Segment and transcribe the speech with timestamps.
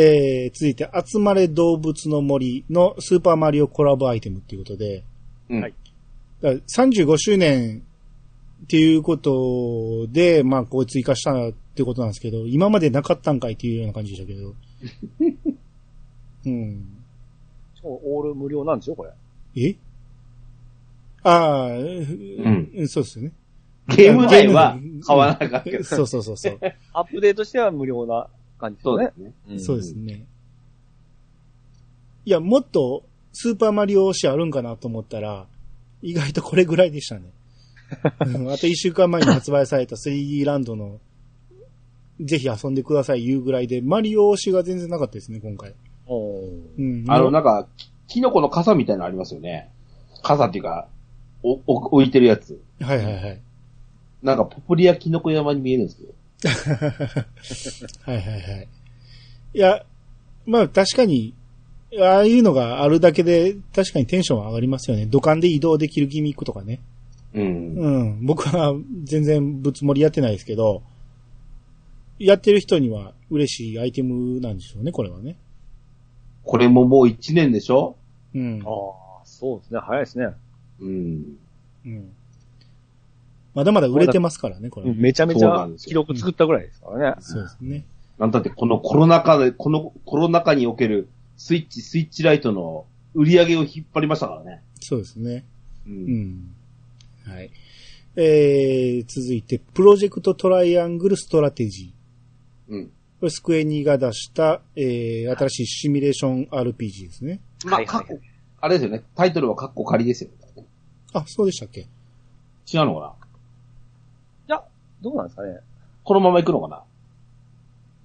[0.00, 5.02] えー、続いて、集まれ動物の森のスーパーマリオコラボアイテムっていうことで、
[5.50, 5.74] うんはい
[6.40, 7.82] だから35周年
[8.62, 14.54] っていうことで、まあ、こう追加したってことなんですけど、今までなかったんかいっていうような感じでしたけど。
[16.46, 16.86] うん。
[17.82, 19.10] そうオール無料なんですよ、これ。
[19.56, 19.74] え？
[21.24, 23.32] ああ、んうん、そうですよね。
[23.96, 25.82] ゲーム内は買わなかったけど。
[25.82, 26.58] そうそうそうそう。
[26.92, 28.28] アップデートしては無料な
[28.58, 29.32] 感じですよねそうで。
[29.32, 29.56] すね。
[29.56, 30.26] んそうですね。
[32.24, 35.46] いや、もっとスーパーマリオ推しあるんかなと思ったら、
[36.02, 37.32] 意外とこれぐらいでしたね。
[38.26, 41.00] うんあと一週間前に発売された 3D ランドの、
[42.20, 45.74] ぜひ遊んでください言うぐらいで、マリオ推しが全然なかったですね、今回。
[46.06, 47.04] おーうん。
[47.08, 49.70] あの、なんか、きキノコの傘みたいなのありますよね。
[50.22, 50.88] 傘っていうか、
[51.42, 52.60] お、お置いてるやつ。
[52.80, 53.40] はいはいはい。
[54.22, 56.12] なんか、ポプリアキノコ山に見えるんですけど。
[58.04, 58.68] はいはいはい。
[59.54, 59.84] いや、
[60.46, 61.34] まあ確かに、
[62.00, 65.06] ああいうのがあるだけで、確かにテンションは上がりますよね。
[65.06, 66.80] 土管で移動できるギミックとかね。
[67.34, 67.74] うん。
[67.74, 68.26] うん。
[68.26, 70.82] 僕は全然ぶつ盛りやってないですけど、
[72.18, 75.36] やってる人には嬉しいアイテムなんでしょうね、これはね。
[76.44, 77.96] これももう1年でしょ？
[78.34, 78.62] うん。
[78.64, 79.80] ああ、そうですね。
[79.80, 80.28] 早いですね。
[80.80, 81.38] うん。
[81.84, 82.12] うん。
[83.58, 84.94] まだまだ売れてますからね、これは。
[84.94, 87.16] めちゃめちゃそうなんですよ記録作ったぐらいですからね。
[87.18, 87.84] そうですね。
[88.16, 94.62] なんだってこのコロナ禍で、このコロナ禍におけるスイッチ、スイッチライトの売り上げを引っ張りましたからね。
[94.78, 95.44] そうですね。
[95.88, 95.90] う。
[95.90, 96.54] うんん。
[97.26, 97.50] はい。
[98.14, 102.72] えー、続いて、プロジェクトトライアングルストラテジー。
[102.72, 102.86] うん。
[103.18, 107.40] これスクエニが出した、えー、新しいシミュレーション RPG ですね。
[107.64, 108.20] まあ、はいはいかっこ、
[108.60, 109.02] あれですよね。
[109.16, 110.64] タイトルはカッコ仮ですよね。
[111.12, 111.88] あ、そうでしたっけ？
[112.72, 113.17] 違うのかな？
[115.02, 115.60] どうなんですかね。
[116.04, 116.82] このまま行くのかな？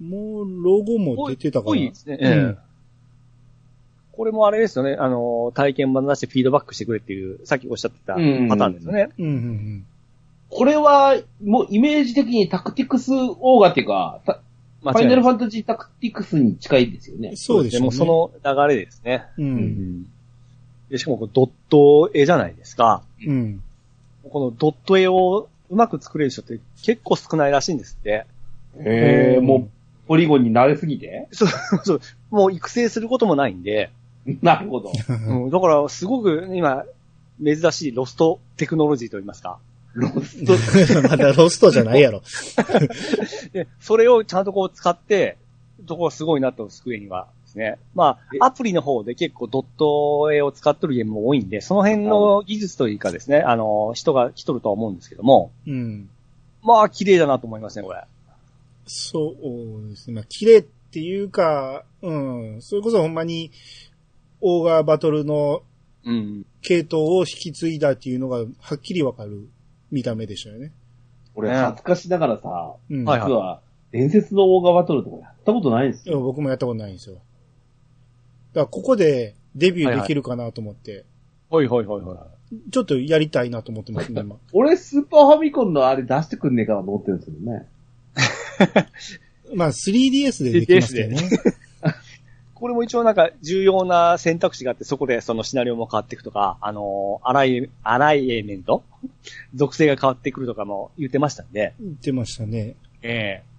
[0.07, 2.17] もう、ロゴも出てたかなぽいですね。
[2.19, 2.73] うんええ
[4.15, 4.95] これもあれですよね。
[4.99, 9.09] あの、体験版出してフィードバックしてくれっていう、さっきおっしゃってたパタうんーンですよね。
[9.17, 9.85] うん、うん、うん。
[10.51, 14.39] これは、もうイメージ的にタクティクスオーガっていうか、た
[14.83, 17.35] ファイナルファンタジータクティクスに近いですよね。
[17.35, 17.83] そうでしょうね。
[17.85, 19.25] もうその流れですね。
[19.39, 19.41] う。。
[19.41, 20.03] うん
[20.91, 23.01] でしかもドット絵じゃないですか。
[23.25, 23.63] うん。
[24.29, 28.25] このドット絵をうまく作れる人って結構少ないらしいんですって。
[28.77, 29.69] へえ、うんもう、
[30.07, 31.27] ポリゴンに慣れすぎて？
[31.31, 31.49] そう、
[31.83, 32.01] そう。
[32.29, 33.91] もう育成することもないんで。
[34.43, 34.91] なるほど。
[35.09, 36.85] うん、だから、すごく今、
[37.43, 39.57] 珍しいロストテクノロジーと言いますか。
[39.93, 40.53] ロスト、
[41.09, 42.21] まだロストじゃないやろ。
[43.51, 45.37] で、それをちゃんとこう使って、
[45.87, 47.77] とこすごいなと、スクエニはですね。
[47.93, 56.09] まあ、アプリの方で結構ドット絵を使ってるゲームも多いんで、その辺の技術というかですね、あの、人が来とるとは思うんですけども、うん。
[56.61, 58.03] まあ、綺麗だなと思いますね、これ。
[58.85, 60.15] そうですね。
[60.15, 62.61] まあ、綺麗っていうか、うん。
[62.61, 63.51] それこそほんまに、
[64.41, 65.61] オーガーバトルの
[66.05, 66.45] うん。
[66.61, 69.47] 系統を引き継いだっていうのが、はっきりわかる
[69.91, 70.71] 見た目でしたよね。
[71.35, 73.05] 俺恥ずかしながらさ、うん。
[73.05, 73.61] はい実は、
[73.91, 76.19] 伝説のオーガバトルとかやったことないんですよ。
[76.19, 77.17] 僕もやったことないんですよ。
[78.53, 81.05] だここでデビューできるかなと思って、
[81.49, 82.17] ほいほいほいほい。
[82.71, 84.35] ちょっとやりたいなと思ってますね、今。
[84.53, 87.67] 俺、スーパーファミコンのあれ出してくんねえかなと思ってるんですけどね。
[89.55, 91.17] まあ、3DS でできますけどね。
[92.53, 98.83] これも一応なんか重要な選択肢があって、そこでそのシナリオも変わっていくとか、あのー、アライ、アライエーメント？
[99.53, 102.75] 属性が変わってくるとかも言ってましたんで、言ってましたね。
[103.01, 103.53] ええ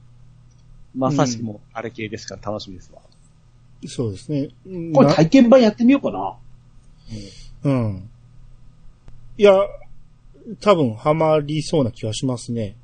[0.97, 3.03] まさしくもうあれ系ですから楽しみですわ。
[3.87, 4.49] そうですね。
[4.67, 6.37] うんこれな体験版やってみようかな。
[7.65, 8.09] うん。
[9.39, 9.53] いや、
[10.61, 12.77] 多分ハマりそうな気はしますね。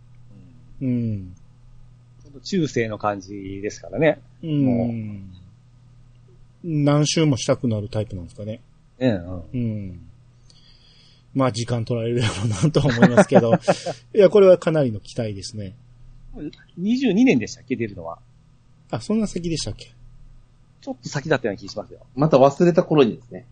[0.80, 1.34] うん。
[2.42, 4.20] 中世の感じですからね。
[4.42, 5.30] うん。
[6.64, 8.60] 何周もしたくなるタイプなんですかね。
[8.98, 10.00] ええうんうん。
[11.34, 13.52] まあ時間取られるやろうなとは思いますけど。
[14.14, 15.74] いや、これはかなりの期待ですね。
[16.78, 17.76] 22年でしたっけ？
[17.76, 18.18] 出るのは。
[18.90, 19.86] あ、そんな先でしたっけ？
[19.86, 22.00] ちょっと先だったような気がしますよ。
[22.14, 23.46] また忘れた頃にですね。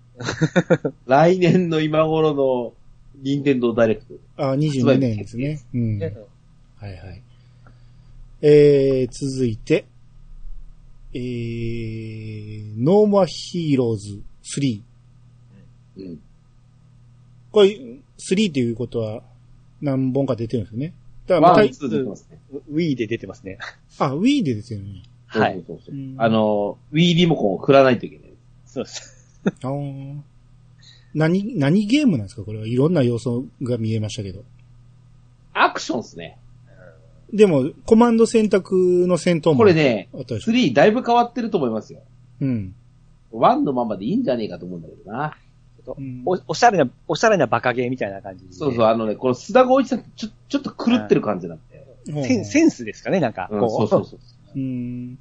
[1.06, 2.74] 来年の今頃の、
[3.20, 4.14] 任天堂ダイレクト。
[4.36, 5.60] あ、22年ですね。
[5.74, 6.02] うん。
[6.02, 6.14] え
[6.76, 7.22] はいはい。
[8.42, 9.86] えー、続いて、
[11.12, 14.22] えー、ノーモアヒーローズ
[14.60, 14.82] 3。
[15.96, 16.20] うん。
[17.50, 19.22] これ、3っていうことは
[19.80, 20.94] 何本か出てるんですよね。
[21.26, 21.62] だからまた
[22.10, 22.38] ますね。
[22.72, 23.58] Wii で出てますね。
[23.98, 25.02] あ、Wii で出てるね。
[25.28, 28.32] はいそうそうそううんあの、Wii リモコンを振らないといけない。
[28.66, 29.40] そうです。
[31.14, 32.44] 何、何ゲームなんですか？
[32.44, 34.44] これはいろんな要素が見えましたけど。
[35.54, 36.38] アクションっすね。
[37.32, 39.56] でも、コマンド選択の戦闘も。
[39.58, 39.74] これ。
[39.74, 40.52] ね、あったでしょ。
[40.52, 42.00] 3だいぶ変わってると思いますよ。
[42.40, 42.74] うん。
[43.32, 45.36] 1のままでいいんじゃねえかと思うんだけどな。
[45.96, 48.52] うんおおしゃれな、おしゃれなバカゲーみたいな感じで。
[48.52, 52.44] そうそう、あのね、この須田剛一さんってちょ、ちょっと狂ってる感じなんで。
[52.44, 53.48] センスですかね、なんか。
[53.50, 54.20] うん、こそうそうそう。
[54.54, 55.18] うん。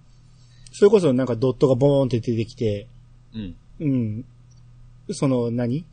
[0.72, 2.88] それこそなんかドットがボーンって出てきて、
[3.34, 3.56] うん。
[3.80, 4.26] うん。
[5.12, 5.86] その何、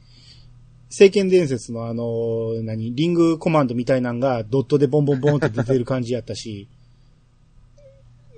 [0.91, 2.95] 聖剣伝説のあの、何？
[2.95, 6.69] リングコマンドみたいなんがドットでボンボンボンって出てる感じやったし、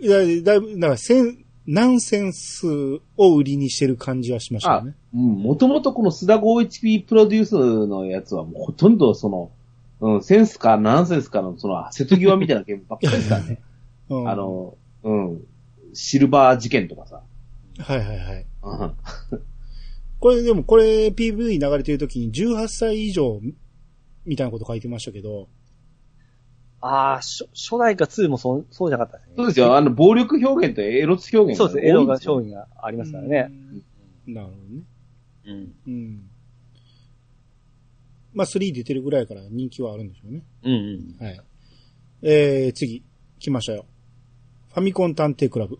[0.01, 2.67] いや、だいぶ、だからセン、ナンセンス
[3.17, 9.51] を売りにしてる感じはしましたね。、うん、もともとこの須田剛一プロデュースのやつはもうほとんどその、
[10.01, 13.61] うん、センスかナンセンスかのその瀬戸際みたいなゲームばっかりですからね。
[14.09, 15.47] うん、あの、うん、
[15.95, 17.23] シルバー事件とかさ。
[17.79, 18.47] はいはいはい。
[18.63, 18.97] うん
[20.19, 23.39] これでもこれ PV 流れてる時に18歳以上
[24.25, 25.49] みたいなこと書いてましたけど、
[26.81, 29.35] ああ、初初代か2もそう、そうじゃなかったですね。
[29.37, 29.77] そうですよ。
[29.77, 31.87] あの、暴力表現とエロス表現そうです。
[31.87, 33.51] エロが多いん商品がありますからね。
[34.27, 34.35] うん。
[34.35, 34.83] なるほどね。
[35.47, 35.75] うん。
[35.87, 36.31] うん。
[38.35, 40.43] まあ3出てるぐらいから人気はあるんでしょうね。
[40.65, 41.25] うんうん。
[41.25, 41.41] はい。
[42.23, 43.05] えー、次、
[43.39, 43.87] 来ましたよ。
[44.77, 45.79] ファミコン探偵クラブ。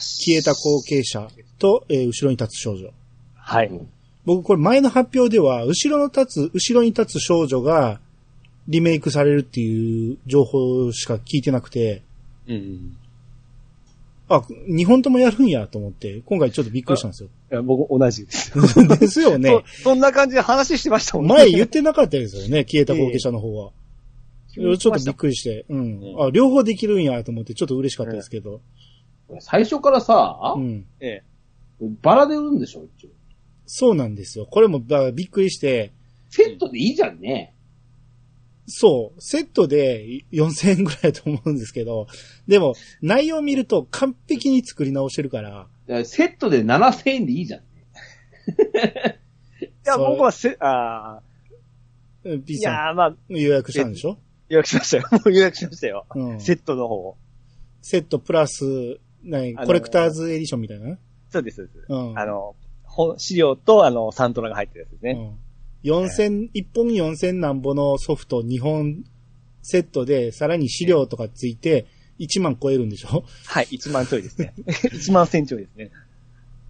[0.00, 1.28] 消えた後継者
[1.58, 2.88] と、えー後ろに立つ少女。
[3.34, 3.66] はい。
[3.66, 3.88] うん
[4.24, 7.98] 僕これ前の発表では、後ろの立つ、後ろに立つ少女が
[8.68, 12.02] リメイクされるっていう情報しか聞いてなくて、
[12.46, 12.96] うんうん。
[14.28, 17.28] あ、日本ともやるんやと思って、今回ちょっとびっくりしたんですよ。
[17.50, 18.52] いや僕同じです。
[19.00, 19.50] ですよね。
[19.66, 21.34] そそんな感じで話してましたもんね。
[21.34, 23.72] 前言ってなかったですよね、消えた後継者の方は。
[24.54, 26.00] ちょっとびっくりして、うん。
[26.00, 28.60] うんあ、両方できるんやと思ってちょっと嬉しかったですけど。
[29.40, 30.86] 最初からさ、うん。
[31.00, 31.24] ええ。
[32.02, 33.10] バラで売るんでしょ一応
[33.66, 34.46] そうなんですよ。
[34.46, 35.92] これもだびっくりして、
[36.28, 37.54] セットでいいじゃんね。
[38.66, 42.06] そう、セットで4000円ぐらいだと思うんですけど、
[42.46, 47.60] でも内容を見ると完璧に作り直してるから、だからセットで7000円でいいじゃん。
[47.62, 47.64] い
[49.84, 51.22] や、僕はせ、ああ、
[52.24, 54.18] うんいさやーまあ、ん予約したんでしょ？
[54.52, 55.04] 予約しましたよ。
[55.12, 56.04] もう予約しましたよ。
[56.14, 56.40] うん。
[56.40, 57.16] セットの方。
[57.80, 59.54] セットプラス、何？
[59.56, 60.98] あのーコレクターズエディションみたいな？
[61.30, 61.86] そうです、そうです。
[61.88, 62.18] うん。
[62.18, 62.54] あの、
[62.84, 65.12] 本、資料と、あの、サントラが入ってるやつですね。
[65.84, 66.00] うん。
[66.04, 69.04] 4000、1本4000何本のソフト2本
[69.62, 71.86] セットで、さらに資料とかついて、
[72.20, 73.24] 1万超えるんでしょ？
[73.46, 74.52] はい、1万ちょいですね。
[74.62, 75.90] 1万1000ちょいですね。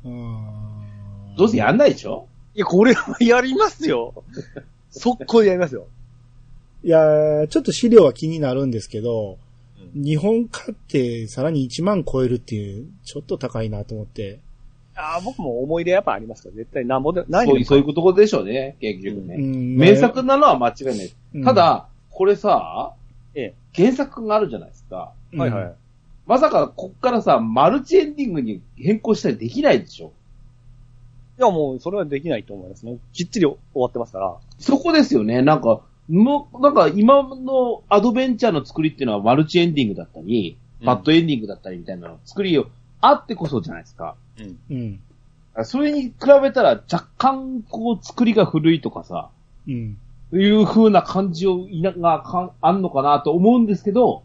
[0.05, 2.29] うんどうせやんないでしょ？
[2.55, 4.23] いや、これはやりますよ。
[4.91, 5.89] 速攻でやりますよ。
[6.85, 9.39] いやー、ちょっと資料は気になるんですけど、
[9.95, 14.41] 日本買ってさらに1万超えるっていう、ちょっと高いなと思って。
[14.95, 19.37] ああ、僕も思い出やっぱありますから、絶対なんぼで、何そうそういうことでしょうね、結局ね。
[19.37, 21.13] うん名作なのは間違いない。
[21.35, 22.95] うんただ、これさ、
[23.35, 25.13] え原作があるじゃないですか。
[25.33, 25.39] え。
[25.39, 25.75] はいはい。
[26.27, 30.13] まさか、こっからさ、マルチエンディングに変更したりできないでしょ
[31.39, 32.99] いや、もう、それはできないと思いますね。
[33.13, 34.37] きっちり終わってますから。
[34.59, 35.43] そこですよね。
[35.43, 35.81] なんか、
[36.13, 42.67] もう、なんか今のアドベンチャーの作りっていうのはマルチエンディングだったり、うんバッドエンディングだったりみたいなの作りを
[43.01, 44.17] あってこそじゃないですか。
[44.41, 44.59] うん。
[44.69, 45.65] うん。
[45.65, 49.31] それに比べたら若干こう作りが古いとかさ、
[49.69, 49.97] うん。
[50.33, 54.25] いう風な感じをいながかんあんのかなと思うんですけど、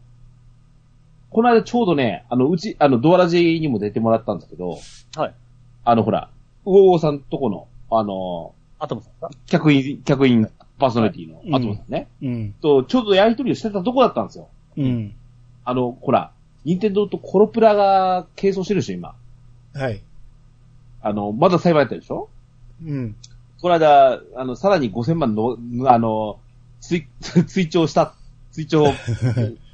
[1.30, 4.80] この間ちょうどね、あの、うち、あの、ドアラジにも出てもらったんですけど、
[5.16, 5.34] はい。
[5.84, 6.32] あの、ほら、
[6.66, 9.30] 魚王さんとこの、あの、アトムさんか？
[9.46, 12.54] 客員、客員パーソナリティはいのアトムさんね、うん。
[12.62, 14.48] と、ちょうどやりとりをしてたとこだったんですよ。
[14.78, 15.14] うん。
[15.66, 16.32] あの、ほら、
[16.66, 19.16] 任天堂とコロプラが係争してるでしょ、今。
[19.74, 20.02] はい。
[21.02, 22.30] あの、まだ裁判やってるでしょ？
[22.84, 23.16] うん。
[23.62, 25.58] この間、あの、さらに5000万の、
[25.88, 26.40] あの、
[26.80, 27.08] 追、
[27.48, 28.14] 追徴した、
[28.52, 28.94] 追徴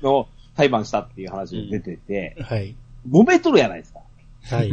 [0.02, 2.76] の裁判したっていう話が出てて、はい。
[3.10, 4.00] 揉めとるやないですか。
[4.44, 4.72] はい。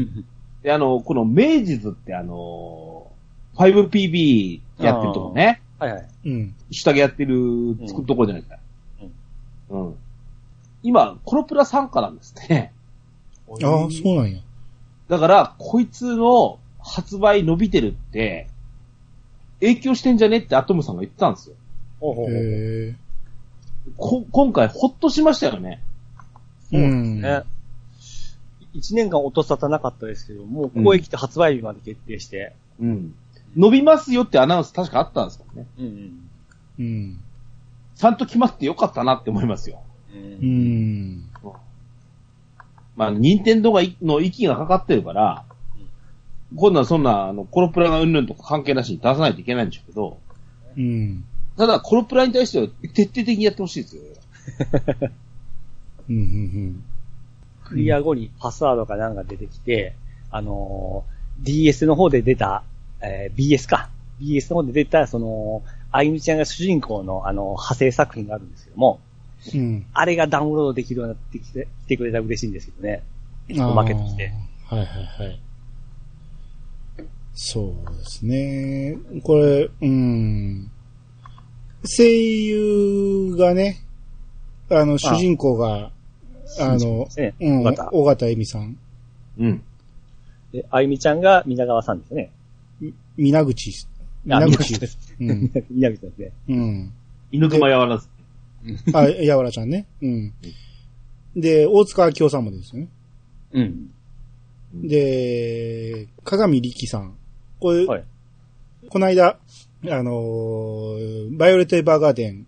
[0.62, 3.10] で、あの、この明治図ってあの、
[3.56, 6.08] 5PB やってるとこね、はいはい。
[6.26, 6.54] うん。
[6.70, 8.58] 下着やってる、作るとこじゃないですか。
[9.70, 9.94] うん。
[10.82, 12.72] 今、コロプラ参加なんですね。
[13.48, 14.40] ああ、そうなんや。
[15.08, 18.48] だから、こいつの発売伸びてるって、
[19.60, 21.56] 影響してんじゃねってアトムさんが言ってたんですよ。
[22.28, 22.94] へえ。
[23.96, 25.82] こ今回、ほっとしましたよね。
[26.70, 27.42] そうですね。
[28.72, 32.54] 一年間音沙汰なかったですけど、もうここへ来て発売日まで決定して。
[32.80, 33.14] うん。
[33.56, 35.66] 伸びますよってアナウンス確かあったんですけどね。
[35.78, 36.30] うんうん。
[36.78, 37.20] うん。
[37.96, 39.82] ちゃんと決まってよかったなって思いますよ。
[40.14, 40.16] う。
[40.16, 41.30] うんん。
[42.96, 45.44] まあ、任天堂がい、の息がかかってるから、
[46.54, 50.18] 今度はそんな、あの、コロプラがうんぬんとか関係なしに出さないといけないんでしょうけど、
[50.76, 51.24] うん。
[51.56, 54.02] ただ、コロプラに対しては徹底的にやってほしいですよ。
[56.08, 56.84] うん、うん、
[57.64, 59.94] クリア後にパスワードかなんか出てきて、
[60.30, 62.64] あのー DS の方で出た、
[63.02, 63.90] えー BS か。
[64.20, 69.00] BS の方で出た、その、あゆみちゃんが主人公の、あの、派生作品があるんですけども、
[69.54, 69.60] うん。
[69.60, 69.86] うん。
[69.94, 73.02] あれがダウンロードできるようになってきて、来てくれたら嬉しいんですけどね。
[73.58, 74.32] おまけとして。
[74.66, 75.40] はいはいはい。
[77.34, 78.98] そうですね。
[79.24, 80.70] これ、うん。
[81.84, 83.78] 声優がね、
[84.70, 85.90] あの、主人公が、
[86.60, 88.76] あの、ね、うん、尾形尾形恵美さん。
[89.38, 89.62] うん。
[90.52, 92.30] で、あゆみちゃんが皆川さんですね。
[93.16, 93.86] 皆口。
[94.28, 95.14] あ皆口皆です。
[95.20, 95.52] うん。
[95.70, 96.32] 皆口ですね。
[96.48, 96.92] うん。
[97.32, 98.08] 犬熊やわらず。
[98.92, 99.86] あ、やわらちゃんね。
[100.02, 100.32] うん。
[101.36, 102.88] で、大塚明夫さんもですよね。
[103.52, 103.90] うん。
[104.74, 107.14] で、鏡力さん。
[107.58, 108.04] これ、はい
[108.88, 109.38] この間、
[109.88, 112.46] あのーバイオレット・エヴァーガーデン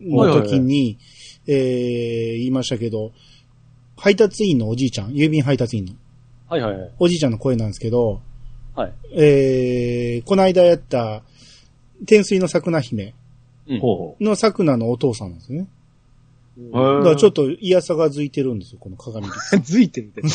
[0.00, 0.96] の時に、
[1.46, 3.12] えー言いましたけど、
[3.96, 5.92] 配達員のおじいちゃん、郵便配達員の
[6.48, 6.90] はいはいはい。
[6.98, 8.22] おじいちゃんの声なんですけど、
[8.74, 8.92] はい。
[9.14, 11.22] えーこの間やった、
[12.06, 13.14] 天水の桜姫
[13.68, 15.68] うんほの桜のお父さんなんですよね。
[16.58, 19.62] だからちょっと、と嫌さがづいてるんですよ、この鏡力さん。
[19.62, 20.22] ずいてるって。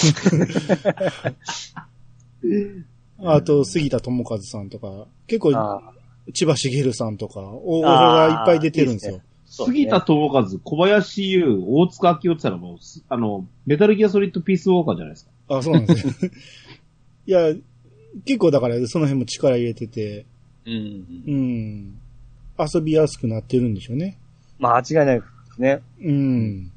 [3.20, 5.94] あと、杉田智和さんとか、結構、あ
[6.34, 9.22] 千葉茂さんとか、大御所がいっぱい出てるんですよ。
[9.46, 15.32] そう杉田智和、小林優、大塚明夫って言ったらもうす、あの、メタルギアソリッドピースウォーカーじゃないですか。
[15.58, 16.14] あ、そうなんですよ。
[17.28, 17.54] いや、
[18.26, 20.26] 結構だからその辺も力入れてて、
[20.66, 21.24] うん。
[21.28, 22.00] うん。
[22.60, 24.18] 遊びやすくなってるんでしょうね。
[24.60, 25.82] まあ、間違いないですね。
[26.02, 26.72] うん。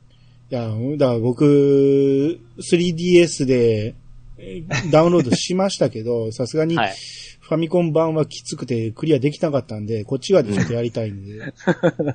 [0.51, 3.95] いや、だから僕、3DS で
[4.41, 6.95] えーダウンロードしましたけど、 さすがにはい。
[7.41, 11.53] ファミコン版はきつくてクリアできなかったんで、こっち側でちょっとやりたいんで。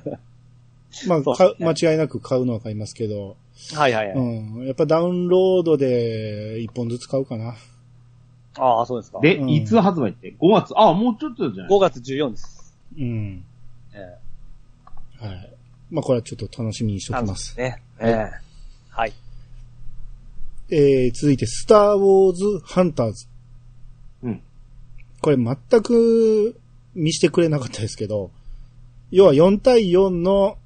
[1.06, 1.24] まあ、ね
[1.60, 3.36] 間違いなく買うのは買いますけど、
[3.74, 4.16] はいはいはい。
[4.16, 4.66] うん。
[4.66, 7.54] やっぱダウンロードで一本ずつ買うかな。
[8.58, 9.20] ああ、そうですか。
[9.20, 10.72] で、うんいつ発売って ?5 月。
[10.76, 12.76] あ、もうちょっとじゃない5月14です。
[12.98, 13.44] うん。
[13.94, 13.98] え
[15.24, 15.52] はい。
[15.90, 17.56] まあ、これはちょっと楽しみにしてえおきます。
[17.58, 17.82] ね。
[18.00, 18.30] ええ
[18.90, 19.12] はい。
[20.70, 23.28] えー、続いて、スター・ウォーズ・ハンターズ。
[24.22, 24.42] うん。
[25.20, 26.58] これ全く
[26.94, 28.30] 見してくれなかったですけど、
[29.10, 30.58] 要は4対4の、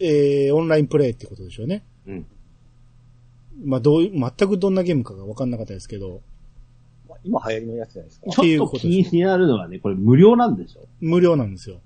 [0.00, 1.84] えー、オンラインプレイってことでしょうね。
[2.06, 2.26] うん。
[3.64, 6.20] まあ、どう、全くどんなゲームかが分かんなかったですけど、まあ
[7.24, 8.30] 今流行りのやつじゃないですか。
[8.30, 11.80] ちょっと気になるのはね、これ無料なんでしょ無料なんですよ。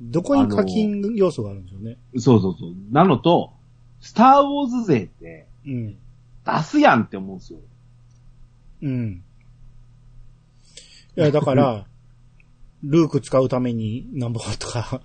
[0.00, 1.96] どこに課金要素があるんでしょうね。
[2.16, 2.72] そうそうそう。
[2.90, 3.52] なのと、
[4.00, 5.96] スターウォーズ勢ってうん。
[6.46, 7.58] 出すやんって思うんですよ。
[8.82, 9.22] うん。
[11.16, 11.86] いや、だから、
[12.82, 15.02] ルーク使うためになんぼとか。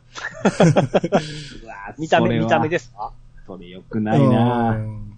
[1.98, 2.76] 見た目、見た目で。
[2.78, 3.12] ですか？
[3.46, 5.18] それ良くないなうん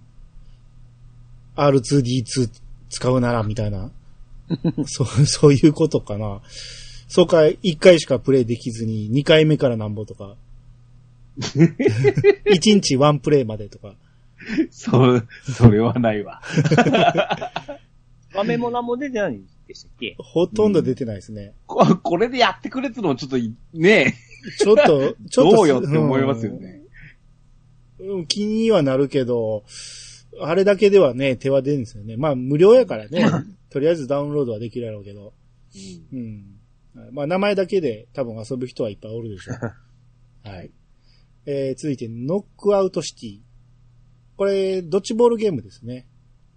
[1.56, 2.50] R2D2
[2.90, 3.92] 使うなら、みたいな。
[4.86, 6.42] そう、 そういうことかな。
[7.08, 10.36] そうか、1回しかプレイできずに、2回目からなんぼとか。
[11.40, 11.74] 1
[12.46, 13.94] 日1プレイまでとか。
[14.72, 16.42] そう、それはないわ。
[18.34, 20.16] 画面も何も出てないんでしたっけ？
[20.20, 21.54] ほとんど出てないですね。
[21.66, 24.16] ここれでやってくれってのもちょっとい、ね
[24.60, 25.56] ちょっと、ちょっと。
[25.56, 26.82] どうよって思いますよね。
[28.00, 28.28] うん。
[28.28, 29.64] 気にはなるけど、
[30.40, 32.18] あれだけではね、手は出るんですよね。
[32.18, 33.26] まあ、無料やからね。
[33.70, 35.34] とりあえずダウンロードはできるやろうけど。
[36.14, 36.58] うん。
[37.12, 39.58] まあ、名前だけで多分遊ぶ人はいっぱいおるでしょう。
[40.48, 40.72] はい。
[41.46, 43.40] えー、続いて、ノックアウトシティ。
[44.36, 46.08] これ、ドッジボールゲームですね。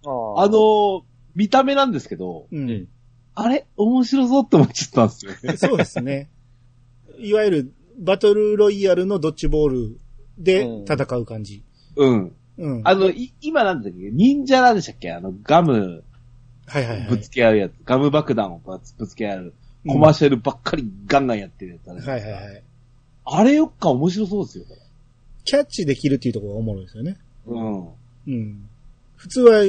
[0.04, 2.70] ああの、見た目なんですけど、うん。
[2.70, 2.88] うん
[3.34, 3.66] あれ？
[3.76, 5.56] 面白そうって思っちゃったんですよね。
[5.58, 6.30] そうですね。
[7.18, 10.00] いわゆる、バトルロイヤルのドッジボール
[10.38, 11.62] で戦う感じ。
[11.96, 12.36] うん。
[12.60, 12.82] うん。
[12.84, 14.10] あの、い今なんだっけ？
[14.10, 15.10] 忍者なんでしたっけ？
[15.12, 16.04] あの、ガム
[16.66, 17.08] はいはいはい。
[17.08, 17.72] ぶつけ合うやつ。
[17.84, 19.54] ガム爆弾をぶつぶつけ合う。
[19.88, 22.62] コマーシャルばっかりガンガンやってるやつあるはいはいはい。
[23.24, 24.76] あれよっか面白そうですよ、こ
[25.44, 27.16] キャッチできるっていうところがおもろいですよね。
[27.48, 27.52] れ。
[27.54, 27.88] うん。
[28.26, 28.68] うん。
[29.16, 29.64] 普通は、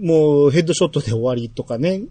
[0.00, 2.02] もうヘッドショットで終わりとかね、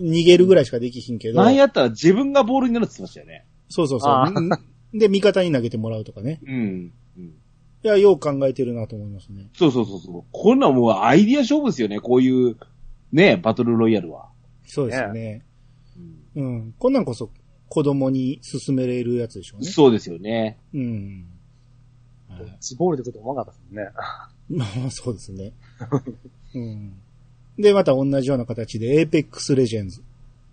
[0.00, 1.40] 逃げるぐらいしかできひんけど。
[1.40, 3.44] なんやったら自分がボールになるって言ってましたよね。
[3.68, 4.40] そうそうそあう。
[4.40, 4.48] ん？
[4.98, 6.40] で、味方に投げてもらうとかね。
[6.44, 6.92] うん。
[7.16, 7.34] うん。
[7.84, 9.48] いや、よう考えてるなと思いますね。
[9.54, 10.24] そうそうそうそう。
[10.32, 12.56] こんなんもうアイディア勝負ですよね、こういう、
[13.12, 14.28] ね、バトルロイヤルは。
[14.66, 15.44] そうですよね。
[15.44, 15.48] うん
[16.38, 16.74] うん。
[16.78, 17.30] こんなんこそ
[17.68, 19.66] 子供に勧めれるやつでしょうね。
[19.66, 20.58] そうですよね。
[20.72, 21.26] うん。
[22.28, 23.90] はいドッジボールってこと思わなかったですね。
[24.48, 25.52] まあ、そうですね。
[26.54, 26.92] うん。
[27.58, 30.02] で、また同じような形で、Apex Legends。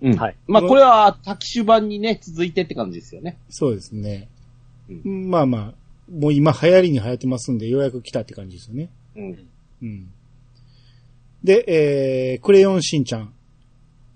[0.01, 0.15] うん。
[0.15, 0.36] はい。
[0.48, 3.38] まあこれは、タキシュ版にね、続いてって感じですよね。
[3.50, 4.29] そうですね。
[4.89, 5.74] うまあまあ、
[6.12, 8.90] もう今流行りに流行ってますんで、ようやく来たって感じですよね。
[9.16, 9.48] うん。
[9.82, 10.12] うん。
[11.44, 13.34] で、えー、クレヨンしんちゃん。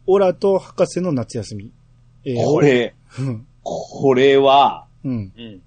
[0.07, 1.71] オラと博士の夏休み。
[2.25, 3.47] えーこれ、うん。
[3.63, 5.31] これは、うん。
[5.35, 5.61] うん。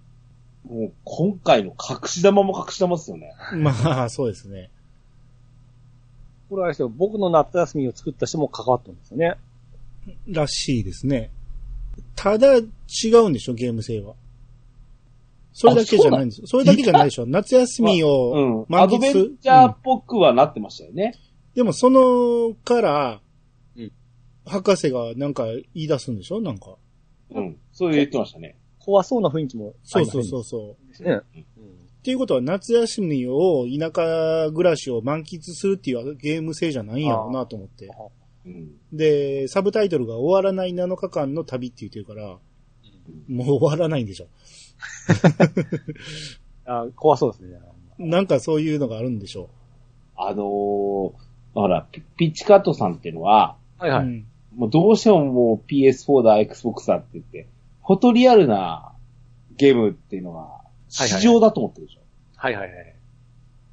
[0.64, 3.35] もう今回の隠し玉も隠し玉っすよね。
[3.57, 4.71] まあ、そうですね。
[6.49, 9.37] これはあれですよ、僕の夏休みを作った人も関わったんですよね。
[10.26, 11.31] らしいですね。
[12.14, 12.62] ただ、違
[13.25, 14.14] うんでしょ、ゲーム性は。
[15.52, 16.47] それだけじゃないんですよ。
[16.47, 17.26] それだけじゃないでしょ。
[17.26, 18.75] 夏休みうをん。
[18.75, 19.12] ア満ドベン。
[19.12, 21.14] チャーっうんぽくはなってましたよね。
[21.54, 23.21] でも、そのから
[23.76, 23.92] うん、
[24.47, 26.40] 博士がなんか言い出すんでしょ？
[26.40, 26.76] なんか。
[27.30, 27.56] うん。
[27.73, 28.56] そう言ってましたね。
[28.78, 30.88] 怖そうな雰囲気もあそうそうそうそう。
[30.88, 31.11] ですね。
[31.12, 31.42] うん
[32.02, 37.88] っていうことは、夏休みを、田舎暮らしを満喫するっていうゲーム性じゃないんやろうなと思って。
[38.44, 38.73] うん。
[38.92, 42.40] で、サブタイトルが終わらない7日間の旅って言ってるから、
[43.28, 44.26] もう終わらないんでしょ。
[46.66, 47.58] あ怖そうですね。
[47.98, 49.48] なんかそういうのがあるんでしょ
[50.16, 51.14] あのー、ほ
[51.68, 53.82] ら、ピピッチカットさんっていうのは、う。
[53.82, 54.04] はいはい。
[54.04, 57.48] うんもうどうしてももう PS4 だ、Xbox だって言って、
[57.84, 58.92] フォトリアルな
[59.56, 62.00] ゲームっていうのがは市場だと思ってるでしょ。
[62.36, 62.94] はいはいはい。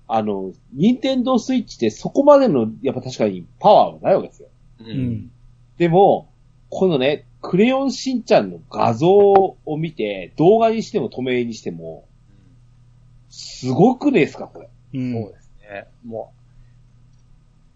[0.08, 4.50] あの、ニンテンドースイッチってそこまでの、やっぱ確かにパワーはないわけですよ。
[4.80, 4.94] うう。
[4.94, 5.32] ん。
[5.78, 6.32] でも、
[6.70, 12.06] このね、クレヨンしんちゃんの画像を見て、動画にしても止めにしても、
[13.30, 14.70] すごくねえですか、これ。
[14.94, 15.14] うん。
[15.24, 15.88] そうですね。
[16.06, 16.34] も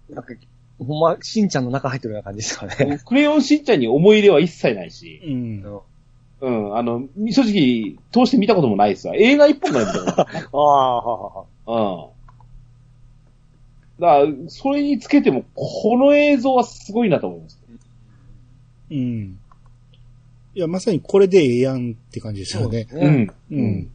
[0.10, 0.34] う、なんか、
[0.79, 3.00] ほんま、しんちゃんの中入ってるような感じですかね。
[3.05, 5.82] クレヨンしんちゃんに思い入れは一切ないし、うん。
[6.41, 9.15] うん、あの、正直、通して見たこともないですわ。
[9.15, 11.46] 映画一本ぐらい見たことあるああ、ははは。
[11.67, 14.01] うん。
[14.01, 17.60] だから、それにつけても、この映像はすごいなと思います。
[18.91, 19.39] うん。
[20.55, 22.86] いや、まさにこれでええやんって感じですよね。
[22.86, 22.88] ね。
[22.91, 23.24] うん。
[23.24, 23.91] ううんん。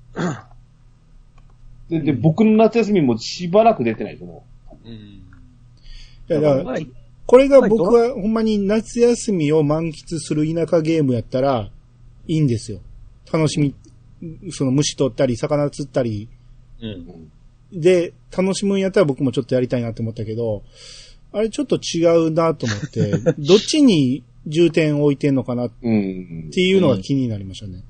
[1.88, 4.44] で、で、僕の夏休みもしばらく出てないと思
[4.84, 4.92] うん。
[4.92, 5.22] い
[6.28, 6.90] や、だから、はい。
[7.26, 11.70] これが僕はほんまに夏休みを満喫する田舎ゲームやったら
[12.26, 12.80] いいんですよ。
[13.30, 13.74] 楽しみ、
[14.50, 16.28] その虫取ったり、魚釣ったり、
[16.80, 16.90] うん。
[16.90, 17.80] う。
[17.80, 20.62] で、楽しむんやったら僕もちょっとやりたいなって思ったけど、
[21.32, 25.66] あれちょっと違うなと思って、 どっちに重点を置いてんのかな？
[25.66, 26.50] っうん。
[26.52, 27.82] ていうのが気になりましたね。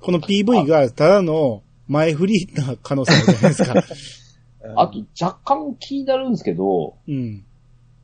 [0.00, 3.74] この PV がただの前振りな可能性あるじゃないですか。
[4.76, 7.44] あと、若干気になるんですけど、うん。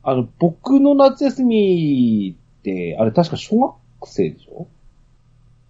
[0.03, 3.75] あの、僕の夏休みって、あれ確か小学
[4.07, 4.67] 生でしょ？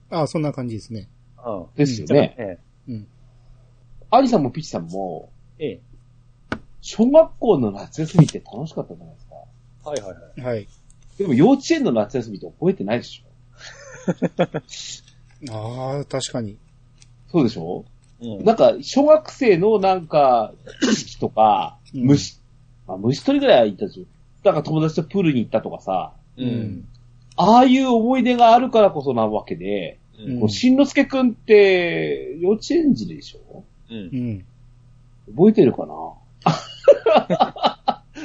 [0.09, 1.07] ああ、そんな感じですね。
[1.45, 1.65] うん。
[1.75, 2.35] ですよね。
[2.37, 3.07] えうん。
[4.11, 5.65] アリさんもピチさんも、え。
[5.65, 5.79] え
[6.81, 9.35] 小学校の夏休みって楽しかったじゃないですか。
[9.35, 9.89] え。
[9.89, 10.55] はいはいはい。
[10.55, 10.67] はい。
[11.17, 15.51] でも幼稚園の夏休みって覚えてないでしょ？
[15.51, 16.57] ああ、確かに。
[17.31, 17.85] そうでしょ？
[18.21, 22.39] うんなんか、小学生のなんか、知識とか、うん虫、
[22.87, 24.05] まあ、虫取りぐらいは行ったでしょ。
[24.43, 26.87] なんか友達とプールに行ったとかさ、うん。
[27.35, 33.63] ああいう思い出があるからこそなわけで、うんこうしんのすけくんって、幼稚園児でしょ？
[33.89, 34.01] うんう。
[34.01, 34.45] ん。
[35.35, 35.95] 覚えてるかな？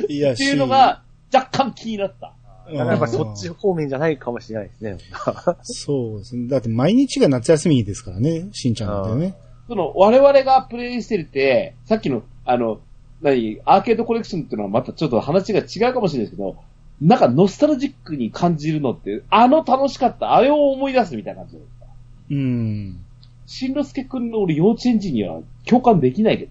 [0.09, 2.33] いや、っていうのが、若干気になった。
[2.71, 4.99] し、やっぱそっち方面じゃないかもしれないですね。
[5.63, 6.49] そうですね。
[6.49, 9.35] だって毎日が夏休みですからね、しんちゃんなんてね。
[9.69, 12.81] その、我々がプレイしてるって、さっきの、あの、
[13.23, 16.57] 何、アーケードコレクションっていうのはまたちょっと話が違うかもしれないですけど、
[17.01, 21.87] なんかノスタルジックに感じるのって、あの楽しかった、あれを思い出すみたいな感じなんですか。
[22.31, 23.01] うん。
[23.47, 26.51] しんのすけくんの俺幼稚園児には共感できないけど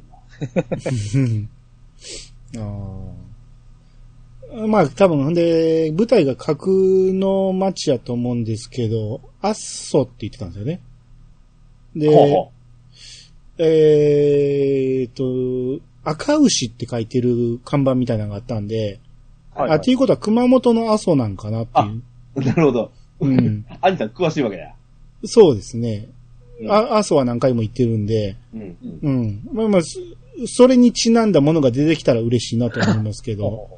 [2.56, 2.64] な。
[2.66, 3.29] ああ。
[4.68, 6.72] まあ多分、で、舞台が架空
[7.14, 10.82] の街やと思うんですけど、アッソって言ってたんですよね。
[11.96, 12.52] で、ほうほ
[13.60, 15.14] えーっ
[15.80, 19.00] と、赤牛って書いてる看板みたいなのがあったんで、
[19.54, 22.02] はいあ、っていうことは熊本の阿蘇なんかなっていう。
[22.36, 22.42] う。
[22.42, 22.92] なるほど。
[23.20, 23.66] うん。
[23.82, 24.74] アニさん詳しいわけだ。
[25.26, 26.08] そうですね。
[26.62, 28.62] うんあ、阿蘇は何回も行ってるんで、うん。
[28.62, 29.50] うんうん。
[29.54, 30.00] まあまあ、そ
[30.48, 33.70] それにちなんだものが出てきたら嬉しいなと思いますけど、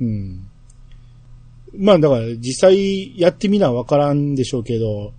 [0.00, 0.48] うん。
[1.76, 5.12] まあだから実際やってみなわからんでしょうけど、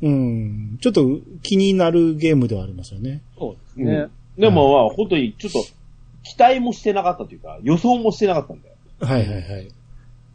[0.00, 0.78] うん。
[0.80, 1.04] ちょっと
[1.42, 3.22] 気になるゲームではありますよね。
[3.36, 4.06] そうですうんね。
[4.36, 5.64] でもまあ、本当にちょっと、
[6.22, 8.74] 期待もしてなかったというか、予想もしてなかったんだよ。
[9.00, 9.68] はいはいはい。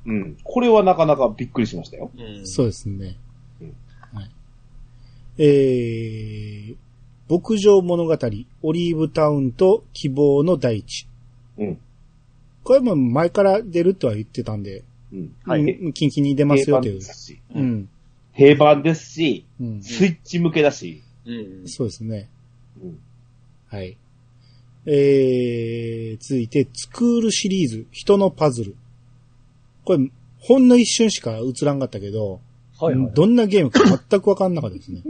[0.05, 0.37] うん。
[0.43, 2.11] これはなかなかびっくりしましたよ。
[2.17, 3.15] うんそうですね
[3.61, 3.73] うん。
[4.13, 4.29] はい。
[5.37, 6.75] えー、
[7.29, 8.17] 牧場物語、
[8.63, 11.07] オリーブタウンと希望の大地。
[11.57, 11.77] うん。
[12.63, 15.35] これも前から出るとは言ってたんで、うん。
[15.45, 17.13] はいうんキンキンに出ますよという定番で。
[17.13, 17.89] すし、うん。
[18.35, 19.83] 定番ですし、うん。
[19.83, 21.67] スイッチ向けだし、うん。
[21.67, 22.29] そうですね。
[22.81, 22.99] うん。
[23.67, 23.97] はい。
[24.85, 28.75] えー、続いて、スクールシリーズ、人のパズル。
[29.85, 32.41] これ、ほんの一瞬しか映らんかったけど、
[32.79, 33.13] はいはい。
[33.13, 35.03] どんなゲームか全くわかんなかったですね。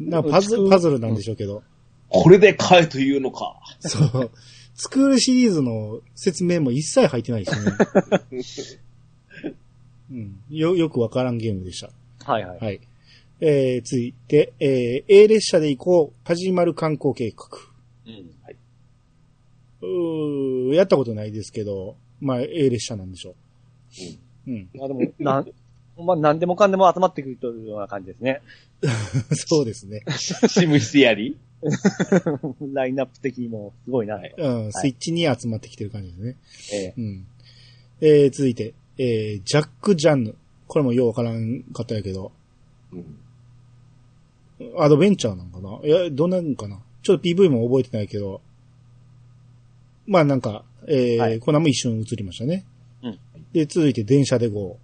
[0.00, 1.62] なパズパズルなんでしょうけど、
[2.08, 3.56] これで買えというのか。
[3.80, 4.30] そう。
[4.82, 8.80] スクールシリーズの説明も一切入ってないですね。
[10.10, 11.90] うん、よ、よくわからんゲームでした。
[12.24, 12.58] はいはい。
[12.58, 12.80] はい。
[13.40, 17.46] えー、続いて、えー、A 列車で行こう、始まる観光計画。
[18.06, 18.32] うん。
[19.82, 23.36] うーやったことないですけど、まあ、A 列車なんでしょ
[24.48, 24.50] う。
[24.50, 24.68] うん。
[24.74, 25.52] まあでも、なん、
[25.94, 28.42] ほんま何でもかんでも集まってくるというような感じですね。
[29.46, 30.02] そうですね。
[30.18, 31.38] シムシティアリ？
[32.74, 34.16] ラインナップ的にもすごいな。
[34.16, 36.36] はいうん、スイッチに集まってきてる感じですね。
[36.72, 37.26] ええうん。
[38.00, 40.34] えー、続いて、えー、ジャック・ジャンヌ。
[40.66, 42.32] これもようわからんかったやけど、
[42.92, 43.16] うん。
[44.78, 45.80] アドベンチャーなんかな？
[45.84, 46.80] いや、どんなんかな？
[47.02, 48.40] ちょっと PV も覚えてないけど、
[50.06, 52.64] まあなんか、えーはいこんなんも一瞬映りましたね。
[53.02, 53.18] うん
[53.52, 54.78] で、続いて電車で GO。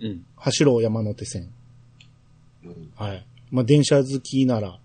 [0.00, 0.24] うん。
[0.36, 1.50] 走ろう山手線。
[2.64, 3.26] うんはい。
[3.50, 4.78] まあ電車好きなら、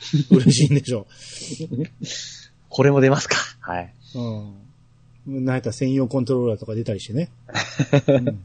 [0.30, 1.06] 嬉しいんでしょ
[2.68, 3.36] これも出ますか。
[3.60, 3.94] はい。
[4.14, 4.18] う。
[5.26, 5.44] うん。
[5.44, 7.30] なんやったら専用コントローラーとか出たりしてね。
[8.08, 8.38] うん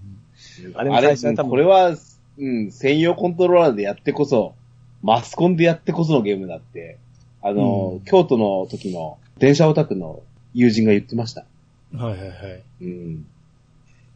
[0.75, 1.95] あれもあれ最初は多分これは、
[2.37, 4.55] うん、専用コントローラーでやってこそ、
[5.01, 6.97] マスコンでやってこそのゲームだって、
[7.41, 10.21] あの、うん京都の時の電車オタクの
[10.53, 11.45] 友人が言ってました。
[11.93, 12.63] はいはいはい。
[12.81, 13.25] うん。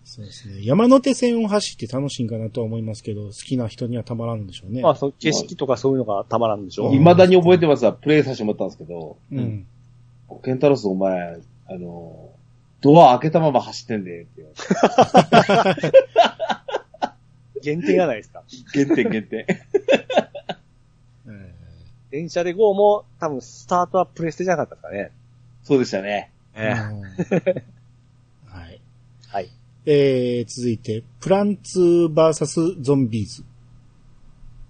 [0.05, 0.63] そうですね。
[0.63, 4.81] 山手線を走って楽しいんかなとは思いますけど、好きな人にはたまらんんでしょうね。
[4.81, 9.65] まあ、そう、景色とかそういうのがたまらんでしょうん未だに覚えてますわ、プレイさせてもらったんですけど、うん。
[10.43, 12.29] ケンタロスお前、あの、
[12.81, 14.51] ドア開けたまま走ってんで、って言わ
[15.75, 16.09] れて
[17.61, 18.43] 限定がないですか。
[18.73, 19.45] 限定限定。
[19.47, 19.61] え
[22.11, 25.11] 電車で GO も多分スタートはプレステじゃなかったですかね。
[25.63, 26.31] そうでしたね。
[26.53, 27.13] ーうんはい。
[27.13, 27.63] はい。
[29.85, 33.43] えー、続いて、プランツバーサスゾンビーズ。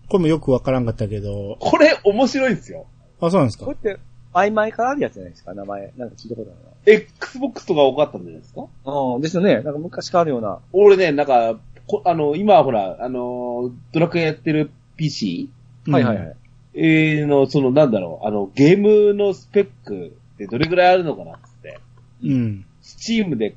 [0.09, 2.85] これもよくわからんかったけど、これ面白いんですよ。
[3.21, 3.65] あ、そうなんですか？
[3.65, 3.99] これって、
[4.33, 5.93] 曖昧からあるやつじゃないですか、名前。
[5.97, 6.53] なんか聞いたことあ
[6.85, 8.61] Xbox とか多かったんじゃないですか？
[8.61, 8.93] るな。
[8.93, 9.55] うん、ですよね。
[9.61, 10.59] なんか昔からあるような。
[10.73, 15.49] 俺ね、なんか、こあの、今はほら、あの、ドラクエやってる PC
[15.87, 16.35] はいはいはい。
[16.75, 21.79] えーの、その、なんだろう、あの、ゲームのスペックってどれぐらいあるのかなっつって、
[22.23, 22.65] うん。
[22.81, 23.55] スチームで、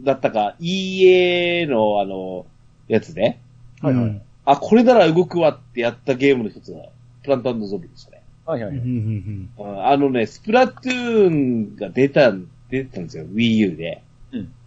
[0.00, 2.46] だったか、EA の、あの、
[2.88, 3.38] やつで、
[3.80, 6.80] はいはいうんあ、これなら動くわってやったゲームの一つが、
[7.22, 8.22] プラントゾンビでしたね。
[8.46, 8.52] うん。
[8.54, 8.78] はいはいはい。
[8.78, 9.50] うん。
[9.58, 12.32] うんあのね、スプラトゥーンが出た、
[12.70, 14.02] 出てたんですよ、Wii U で。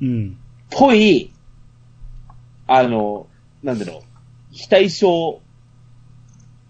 [0.02, 0.38] うん。
[0.70, 1.32] ぽい、
[2.68, 3.26] あの、
[3.64, 4.02] なんだろう、
[4.52, 5.42] 非対称、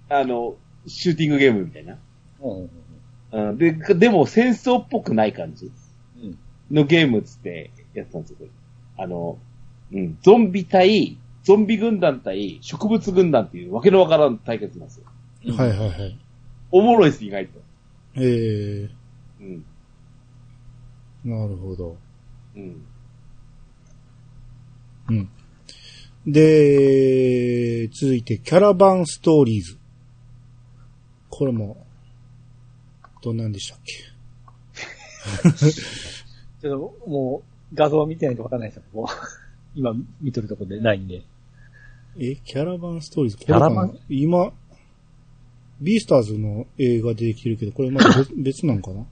[0.07, 0.55] あの、
[0.87, 1.97] シューティングゲームみたいな。
[2.39, 2.69] うん
[3.33, 5.69] うんうん、で、でも戦争っぽくない感じ
[6.23, 6.37] うん
[6.71, 8.49] のゲームっつってやってたんですよ、これ
[8.97, 9.39] あの、
[9.91, 15.05] うん、ゾンビ対、ゾンビ軍団対植物軍団っていうわけのわからん対決なんですよ。
[15.45, 15.55] うん。
[15.57, 16.19] はいはいはい。
[16.71, 17.59] おもろいです、意外と。
[18.15, 18.89] え
[19.39, 19.65] うん。
[21.25, 21.97] ー、なるほど。
[22.55, 22.85] うん。
[25.09, 25.29] うん。
[26.25, 29.79] で、続いて、キャラバンストーリーズ。
[31.29, 31.85] これも、
[33.23, 33.93] どんなんでしたっけ？
[36.61, 39.05] ちょっと、もう、画像見てないとわかんないですよ、もう。
[39.75, 41.21] 今、見とるところでないんで。
[42.17, 43.87] え、キャラバンストーリーズこキャラバン？
[43.87, 44.51] れかな今、
[45.79, 49.05] ビースターズの映画出てきてるけど、これまた別 別なんかな？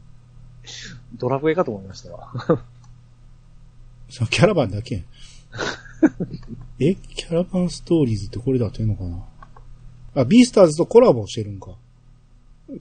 [1.16, 2.32] ドラクエかと思いましたわ。
[4.10, 5.04] キャラバンだけやん
[6.80, 9.24] えキャラバンストーリーズってこれで合ってんのかな？
[10.22, 11.76] あ、ビースターズとコラボしてるんか。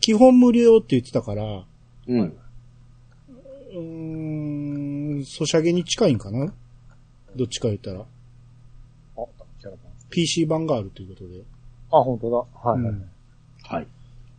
[0.00, 1.64] 基本無料って言ってたから、
[2.08, 2.20] うん。
[2.20, 4.47] うーん、
[5.24, 6.52] ソシャゲに近いんかな？
[7.36, 8.00] どっちか言ったら。
[8.00, 8.04] あ、
[9.60, 9.78] キャラバン。
[10.10, 11.42] PC 版があるということで。
[11.90, 12.36] あ、本当だ。
[12.70, 13.10] はい、はいうん
[13.64, 13.86] はい。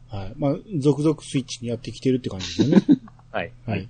[0.09, 0.33] はい。
[0.37, 2.83] まあ、続々スイッチにやってきてるって感じですよね。
[3.31, 3.51] はい。
[3.65, 3.87] はい。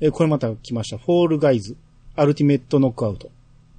[0.00, 0.98] え、これまた来ました。
[0.98, 1.76] フォールガイズ。
[2.16, 3.30] アルティメットノックアウト。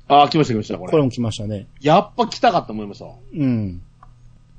[0.07, 0.91] あー、来ました来ました、これ。
[0.91, 1.67] これも来ましたね。
[1.81, 3.15] やっぱ来たかと思いましたわ。
[3.33, 3.81] うん。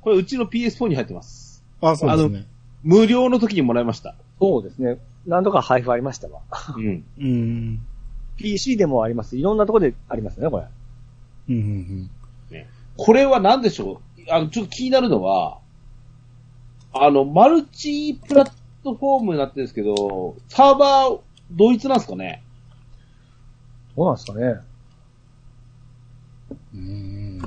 [0.01, 1.63] これうちの PS4 に入ってます。
[1.81, 2.45] あ、そうですね。
[2.83, 4.15] 無料の時にもらいました。
[4.39, 4.97] そうですね。
[5.25, 6.41] 何度か配布ありましたわ。
[6.75, 7.03] うん。
[7.19, 7.79] うん。
[8.37, 9.37] PC でもあります。
[9.37, 10.65] いろんなところでありますね、これ。
[11.49, 12.09] うん、うん、
[12.97, 14.31] これは何でしょう？
[14.31, 15.59] あの、ちょっと気になるのは、
[16.93, 18.51] あの、マルチプラッ
[18.83, 21.19] トフォームになってるんですけど、サーバー、
[21.51, 22.43] 同一なんですかね？
[23.95, 24.55] どうなんですかね。
[26.73, 26.79] うん。
[26.79, 26.81] う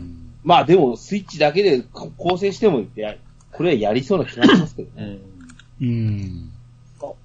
[0.00, 0.32] ん。
[0.44, 3.18] まあでも、スイッチだけでこ構成してもいて、
[3.52, 5.18] これはやりそうな気がしますけどね。
[5.80, 5.88] うん。
[5.88, 6.52] うん。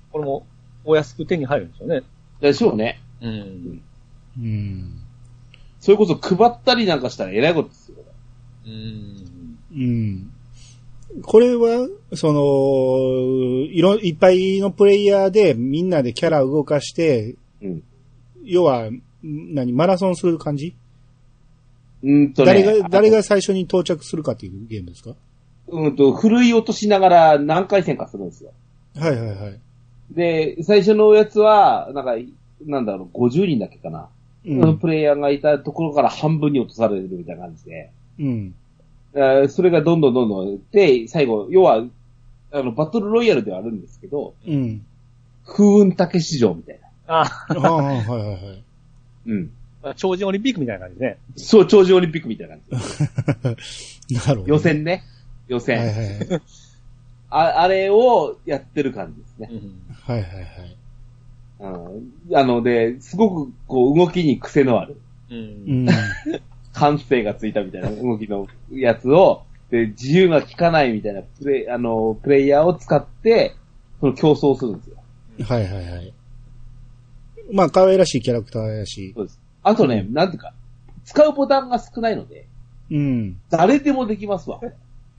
[0.09, 0.45] あこれも、
[0.85, 2.01] お安く手に入るんですよね。
[2.41, 2.99] でしょうね。
[3.21, 3.81] うん。
[4.37, 5.01] うん。
[5.79, 7.97] それこそ配ったりなんかしたら偉いことですよ。
[8.65, 9.57] うん。
[9.71, 10.31] うん。
[11.23, 17.83] これは、その、いろ、いっぱいのプレイヤーでみんなでキャラを動かして、うん。
[18.43, 20.75] 要は、ん何、マラソンする感じ、
[22.01, 22.63] うんとね。
[22.63, 25.15] 誰が、誰が最初に到着するかっていうゲームですか？
[25.67, 28.53] うんと、ふるい落としながら何回戦かするんですよ。
[28.95, 29.59] はいはいはい。
[30.11, 32.15] で、最初のやつは、なんか、
[32.65, 34.09] なんだろう、50人だっけかな。
[34.45, 34.77] うん。
[34.79, 37.91] プレイヤーがいたところから半分に落とされるみたいな感じで。
[38.19, 38.55] うん。
[39.13, 41.83] えーそれがどんどんどんどん、で、最後、要は、
[42.51, 44.85] あの、バトルロイヤルではあるんですけど、うん。
[45.45, 47.21] 風雲竹市場みたいな。
[47.21, 48.63] あ、ああ、はいはいはい。
[49.27, 49.51] うん。
[49.95, 51.17] 超人オリンピックみたいな感じね。
[51.35, 53.55] そう、長寿オリンピックみたいな感
[54.07, 54.13] じ。
[54.15, 54.53] なるほど。
[54.53, 55.03] 予選ね。
[55.47, 55.77] 予はい選。
[55.79, 56.41] はいはい。
[57.29, 59.49] ああれをやってる感じですね。
[60.05, 60.77] はいはいはい。
[61.59, 61.67] う
[62.33, 62.35] ん。
[62.35, 65.35] あの、で、すごく、こう、動きに癖のある、う。
[65.35, 65.89] うんん。
[66.73, 73.55] 感性がついたみたいな動きのやつを、で、自由が効かないみたいなプレイ、あの、プレイヤーを使って、
[73.99, 74.95] その競争するんですよ。
[75.45, 76.13] はいはいはい。
[77.51, 79.13] まあ、可愛らしいキャラクターやし。
[79.15, 79.39] そうです。
[79.63, 80.53] あとね、なんていうか、
[81.03, 82.47] 使うボタンが少ないので、
[82.91, 83.39] うん。
[83.49, 84.59] 誰でもできますわ。
[84.61, 84.69] うん、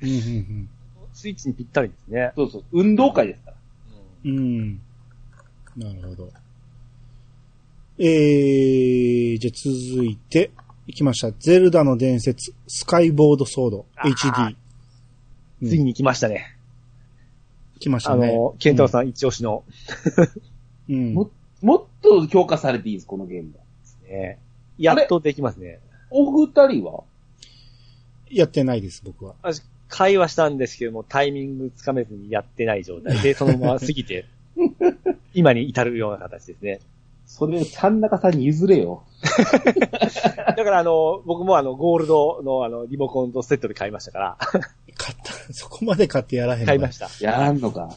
[0.09, 0.69] うん、
[1.13, 2.33] スイッチにぴったりですね。
[2.37, 2.65] そうそう。
[2.73, 3.57] 運動会ですから。
[4.25, 4.33] うん。
[4.37, 4.81] うん。
[5.77, 6.31] なるほど。
[7.99, 10.51] えー、じゃあ続いて、
[10.87, 11.31] いきました。
[11.33, 14.49] ゼルダの伝説、スカイボードソード、HD。
[14.49, 14.57] うん
[15.63, 16.57] ついに来ましたね。
[17.81, 18.31] 来ましたね。
[18.31, 19.63] あの、ケンタロウさん一押しの、
[20.89, 21.13] うん。
[21.13, 23.63] ももっと評価されていいです、このゲームは。
[24.09, 24.39] ね、
[24.79, 25.81] やっとできますね。
[26.09, 27.05] お二人は？
[28.31, 29.35] やってないです、僕は。
[29.91, 34.25] 私、会話したんですけども、タイミングつかめずにやってない状態で、そのまま過ぎて、
[35.35, 36.81] 今に至るような形ですね。
[37.27, 39.05] それをちゃん中さんに譲れよ。
[40.57, 44.37] だからあの、僕もあの、ゴールドのあの、リモコンとセットで買いましたから、
[44.97, 47.09] 買った、そこまで買ってやらへんの買いました。
[47.21, 47.95] やらんのか。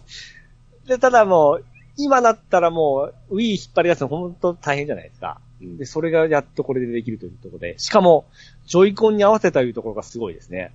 [0.87, 1.65] で、ただもう、
[1.97, 5.41] 今だったらもう、Wii 引っ張り出すの本当大変じゃないですか。
[5.61, 8.25] うんで、それがやっとこれでできるというところで、しかも、
[8.67, 10.71] ジョイコンに合わせたというところがすごいですね。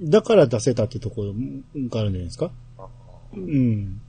[0.00, 1.34] だから出せたってところ
[1.88, 2.50] があるんじゃないですか？
[3.34, 4.00] ううん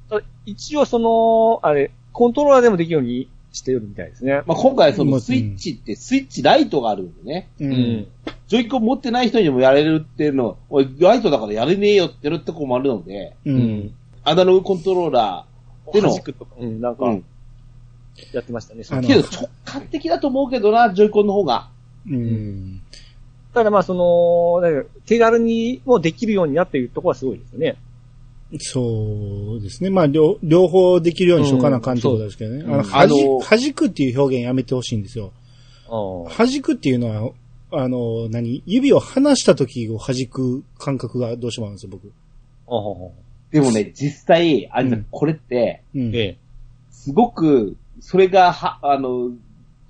[0.46, 4.42] 一応その、あれ、コントローラーでもできるようにしてるみたいですね。
[4.48, 7.50] まあ、今回そうんのスイッチってスイッチライトがあるんでね。
[7.60, 7.66] う。
[7.66, 8.08] うん
[8.48, 13.52] ジョイコン持ってない人にもやれるっていうのを、おいライトだからやれねえよって言るとこもあるので、う。
[13.52, 15.46] うんアナログコントローラ
[15.94, 17.06] での弾くとか、うん、なんか。
[18.34, 18.84] やってましたね。
[18.84, 21.70] けど直感的だと思うけどな、ジョイコンの方が。
[22.10, 22.79] うん。
[23.54, 24.62] ただまあその、
[25.06, 27.78] 手軽にもできるようになっているところはすごいですよね。
[28.60, 29.92] そうですね。
[29.92, 32.62] まあ、両、両方できるようにしようかなあかんってことですけどね。
[32.62, 35.32] うんあの、あのはじ、弾くっていう表現やめてほしいんですよ。
[35.88, 35.92] あ
[36.36, 37.32] 弾くっていうのは、
[37.72, 38.64] あの、何？
[38.66, 42.12] 指を離した時を弾く感覚がどうしてもあるんですよ、僕。
[42.68, 43.30] あ。
[43.52, 46.16] でもね、実際、あれだうんこれって、うん。
[46.16, 46.38] ええ。
[46.92, 49.32] すごく、それが、は、あの、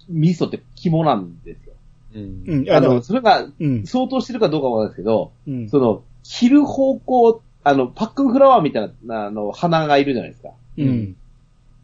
[0.10, 1.69] ミソって肝なんですよ。
[2.16, 2.44] うん。
[2.48, 2.72] うん。
[2.72, 3.86] あの、それがうん。
[3.86, 5.70] 相当してるかどうかわかんないですけど、うん。
[5.70, 10.50] その、切る方向、あの、パックンフラワーみたいな、あの、花がいるじゃないですか。
[10.78, 11.16] うん。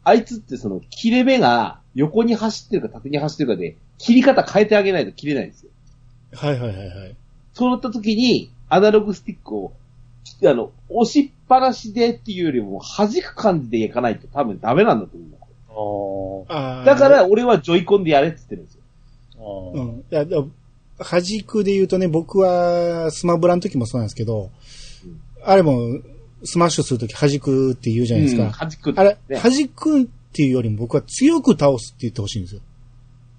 [0.04, 5.70] あいつってその、切れ目が横に走ってるか縦に走ってるかで、切り方変えてあげないと切れないんですよ。
[6.34, 7.16] はいはいはいはい。
[7.52, 9.72] そうなった時に、アナログスティックを、
[10.44, 15.36] あの、押しっぱなしでっていうよりも、弾く感じでいかないと多分ダメなんだと思うんだ。
[16.48, 18.75] ああーだから、俺はジョイコンでやれって言ってるんですよ。
[19.46, 19.80] あ。
[19.80, 20.04] うん。
[20.10, 20.24] いや、
[21.44, 24.50] くで言うとね、僕はスマブラの時もそうなんですけど、うん
[25.46, 26.00] あれも、
[26.44, 28.44] スマッシュするとき弾くって言うじゃないですか。
[28.44, 32.60] うん弾くってあれ、ね弾くっていうよりも僕は強く倒すって言ってほしいんですよ。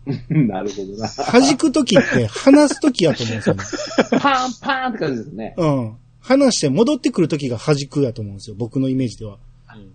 [0.30, 1.10] なるほどな。
[1.10, 3.64] 弾くときって離すときやと思うんですよね。
[4.20, 5.54] パンパーンって感じですね。
[5.58, 5.96] うん。
[6.22, 8.56] 離して戻ってくるときが弾くやと思うんですよ。
[8.58, 9.38] 僕のイメージでは。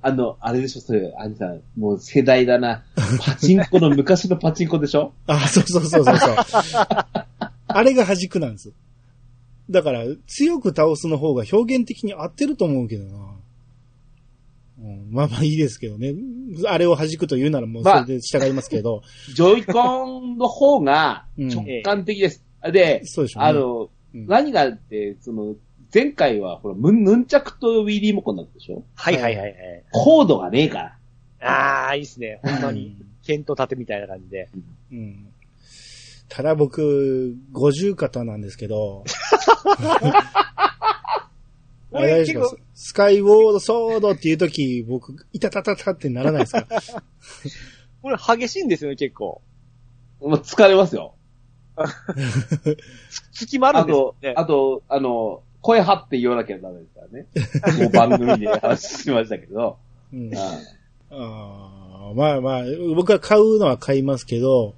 [0.01, 2.85] あの、あれでしょ、それ、あんさん、もう世代だな。
[3.25, 5.13] パチンコの昔のパチンコでしょ？
[5.27, 6.35] あ、そうそうそうそうそう。
[7.69, 8.73] あれが弾くなんです。
[9.71, 13.35] だから、強く倒すの方が表現的に合ってると思うけどな。
[14.81, 16.13] うん、まあまあいいですけどね。
[16.67, 19.03] あれを弾くと言うならもうそれで従いますけど。
[19.35, 22.45] ジョイコンの方が直感的です。
[22.73, 23.49] で、そうでしょうね。
[23.49, 25.55] あの、うん何があって、その、
[25.93, 28.83] 前回は、ほら、ムンヌンチャクとウィーリーモコンだったでしょ？
[28.95, 29.85] はいはいはいはい。
[29.93, 30.97] コードがねえか
[31.41, 31.47] ら。
[31.85, 32.41] ああ、いいっすね。
[32.43, 32.97] 本当に。
[33.25, 34.49] 剣と盾みたいな感じで。
[34.91, 35.29] うん。
[36.29, 39.05] ただ僕、50型なんですけど、
[41.95, 46.67] あれですスカイウォードソードっていう時、僕、いたたたたってならないですか？
[48.03, 49.43] これ激しいんですよね、結構。
[50.21, 51.15] もう疲れますよ。
[53.33, 54.35] 隙間あるあとんですよ、ね。
[54.37, 57.27] あと、あの、声張って言わなきゃダメですからね。
[57.85, 59.79] もう番組で話しましたけど。
[60.13, 60.37] うんうん
[61.15, 62.63] あーまあまあ、
[62.95, 64.75] 僕は買うのは買いますけど、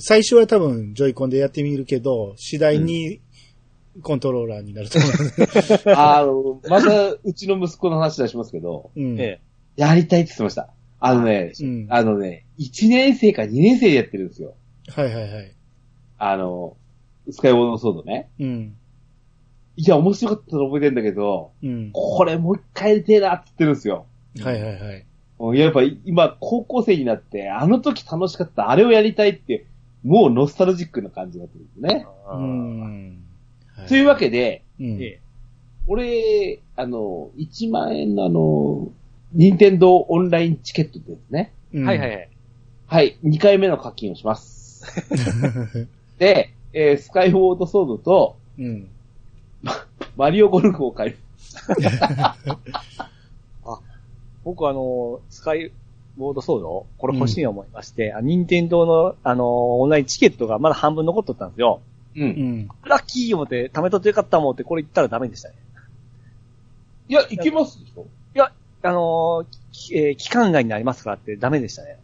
[0.00, 3.20] 最初は多分ジョイコンでやってみるけど、次第に
[4.02, 9.00] コントローラーになると思あの、また、うちの息子の話出しますけど、う。
[9.00, 9.20] うん。
[9.20, 9.40] え
[9.76, 10.70] やりたいって言ってました。
[11.00, 14.54] あのね、うんあのね、1年生か2年生でやってるんですよ。
[14.88, 15.52] はいはいはい。
[16.18, 16.76] あの、
[17.30, 18.28] スカイウォードソードね。
[18.40, 18.76] うん。
[19.80, 21.90] いや、面白かったの覚えてんだけど、うん。
[21.92, 24.06] これもう一回やりてえなって言ってるんですよ。
[24.42, 24.72] はいはい
[25.38, 25.58] はい。
[25.58, 29.66] やっぱ今、高校生になって、あの時楽しかった、あれをやりたいって、
[30.02, 32.06] もうノスタルジックな感じになってるんですね。
[32.28, 33.24] うん。
[33.76, 35.00] はいというわけで、うん。
[35.00, 35.20] え
[35.86, 38.90] 俺、あの、1万円のあの、
[39.32, 41.52] 任天堂オンラインチケットですね。
[41.72, 42.28] うんはいはいはい。
[42.86, 44.84] はい、2回目の課金をします。
[46.18, 48.88] で、えースカイウォードソードと、うん。
[50.18, 51.14] マリオゴルフを買い、
[54.44, 55.70] 僕あの、スカイ
[56.16, 61.80] ボードソードこれ欲しいと思いまして、あ任天堂の、あの、オンラインチケットがまだ半分残っとったんですよ。
[62.16, 62.20] う。
[62.20, 62.68] うんん。
[62.84, 65.54] ラッキー思って、貯めとってよかった思って、これ言ったらダメでしたね。
[67.08, 68.06] いや、いけますでしょ？
[68.80, 71.98] あのーきえー期間外になりますからってダメでしたね。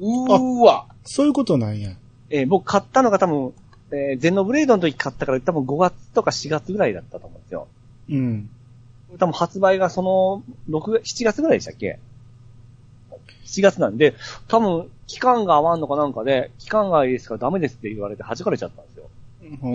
[0.00, 0.86] うーわ。
[1.04, 1.90] そういうことなんや。
[2.30, 3.52] えー僕買ったのが多分、
[3.96, 7.68] えーゼノブレードの時買ったから多分5月とか4月ぐらいだったと思うんですよ。
[8.10, 8.50] うん。
[9.18, 11.98] 多分発売がその、6月、7月ぐらいでしたっけ
[13.46, 14.14] ?7 月なんで、
[14.48, 19.08] 多分、期間が合わんのかなんかで、期間外ですからダメですって言われて弾かれちゃったんですよ。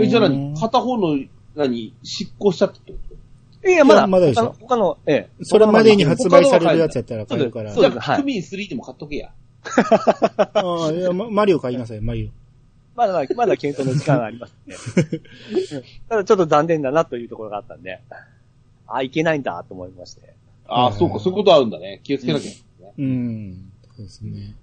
[0.01, 0.53] え、じゃあ何？
[0.59, 1.17] 片方の、
[1.55, 1.93] 何？
[2.03, 2.97] 執行しちゃったってこ
[3.63, 3.69] と？
[3.69, 5.43] いや、まだ、まだでしょ他の、ええ。
[5.43, 7.73] それまでに発売されるやつやったら買えるから。
[7.73, 9.31] そうですはいじゃあ、クミン3でも買っとけや。
[10.37, 12.31] ああ、いや、まマリオ買いなさい、マリ
[13.01, 15.81] まだ、まだ検討の時間がありますね。
[16.07, 17.99] ただちょっと残念だなというところがあったんで、
[18.87, 20.33] あ、いけないんだと思いまして。
[20.67, 22.01] ああ、はいそうか、そういうことあるんだね。
[22.03, 22.93] 気をつけなきゃいけないね。
[22.97, 23.01] オ。
[23.01, 23.71] うん。
[23.95, 24.55] そうですね。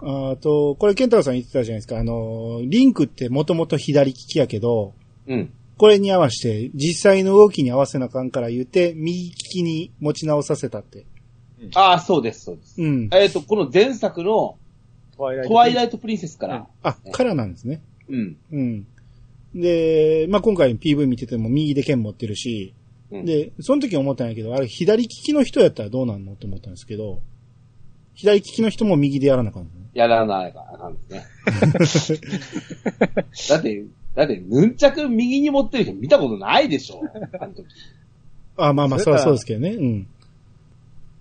[0.00, 1.98] あと、これ、ケンタロウさん言ってたじゃないですか。
[1.98, 4.94] あの、リンクってもともと左利きやけど、
[5.28, 5.52] うん。
[5.78, 11.06] これに合わせて、実際の動きに合わせなあかんから言って、右利きに持ち直させたって。
[11.74, 12.82] ああ、そうです、そうです。
[12.82, 13.08] うん。
[13.12, 14.58] えっ、と、この前作の
[15.16, 17.80] トワイライトトワイライトプリンセスから、あ、からなんですね。
[18.08, 18.36] うん。
[18.52, 18.86] うん。
[19.54, 22.74] で、まあ、今回 PV 見てても右で剣持ってるし、
[23.10, 27.20] うんで、その時思ったんやけど、あれ左利きの人やったらどうなんのって思ったんですけど、
[28.14, 29.90] 左利きの人も右でやらなあかんのね。
[29.92, 32.20] やらないかあかんですね。
[33.50, 37.02] だって、だって、ヌンチャク右に持ってる人見たことないでしょ。
[37.38, 37.66] あの時。
[38.56, 39.70] あ、まあまあ、そりゃそうですけどね。
[39.70, 40.06] うん。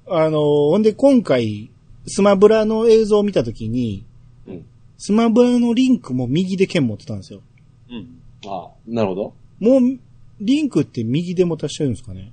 [0.08, 1.70] あの、ほんで今回、
[2.08, 4.06] スマブラの映像を見たときに、
[4.48, 4.66] うん。
[4.98, 7.42] スマブラのリンクも右で剣持ってたんですよ。
[7.90, 8.22] うん。
[8.46, 9.34] ああ、なるほど。
[9.60, 10.00] もう、
[10.40, 12.32] リンクって右で持たしてるんですかね、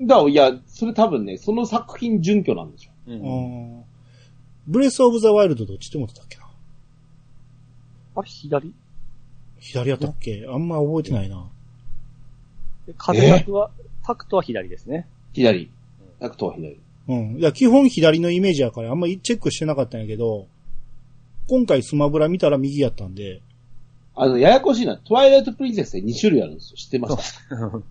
[0.00, 2.90] だいや、それ多分ね、その作品準拠なんでしょ。
[3.08, 3.20] うあん。
[3.20, 3.82] ー
[4.66, 6.44] ブレスオブザワイルドどっちで持ってたっけな
[8.16, 8.72] あれ、左？
[9.58, 10.46] 左やったっけ？
[10.48, 11.50] あんま覚えてないな。
[12.86, 13.70] で風タクは、
[14.02, 15.06] タクトは左ですね。
[15.34, 15.70] 左。
[16.20, 16.78] タクトは左。
[17.08, 17.38] うん。
[17.38, 20.46] いや、基本左のイメージやからあんまりチェックしてなかったんやけど、
[21.48, 23.42] 今回スマブラ見たら右やったんで、
[24.16, 24.96] あの、ややこしいな。
[24.96, 26.76] トワイライトプリンセスって2種類あるんですよ。
[26.76, 27.82] 知ってますか？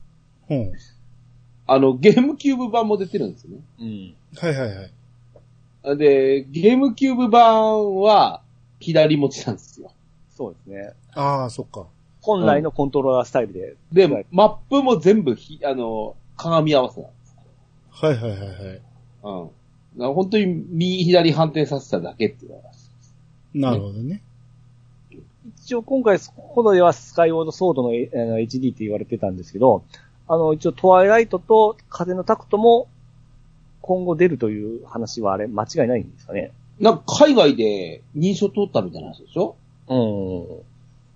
[0.50, 0.72] うん。
[1.68, 3.58] あの、ゲームキューブ版も出てるんですよね。
[3.80, 4.16] うん。
[4.38, 5.98] はいはいはい。
[5.98, 8.42] で、ゲームキューブ版は、
[8.80, 9.92] 左持ちなんですよ。
[10.30, 10.94] そうですね。
[11.14, 11.88] ああ、そっか。
[12.22, 13.76] 本来のコントローラースタイルで。
[13.92, 17.36] で、はいマップも全部ひ、あの、鏡合わせなんです。
[17.92, 18.46] はいはいはいは
[18.76, 18.82] い。
[19.24, 19.48] うん。
[19.48, 19.52] だか
[20.10, 22.64] ら本当に右左反転させただけっていうのは。
[23.54, 24.22] なるほどね。
[25.64, 29.84] 一応今回、ほどではスカイウォードソードのえあの HD って言われてたんですけど、
[30.28, 32.88] あの、一応トワイライトと風のタクトも
[33.82, 36.52] 今後出るという話はあれ間違いないんですかね。
[36.80, 39.56] なんか海外で認証取ったみたいな話でしょ？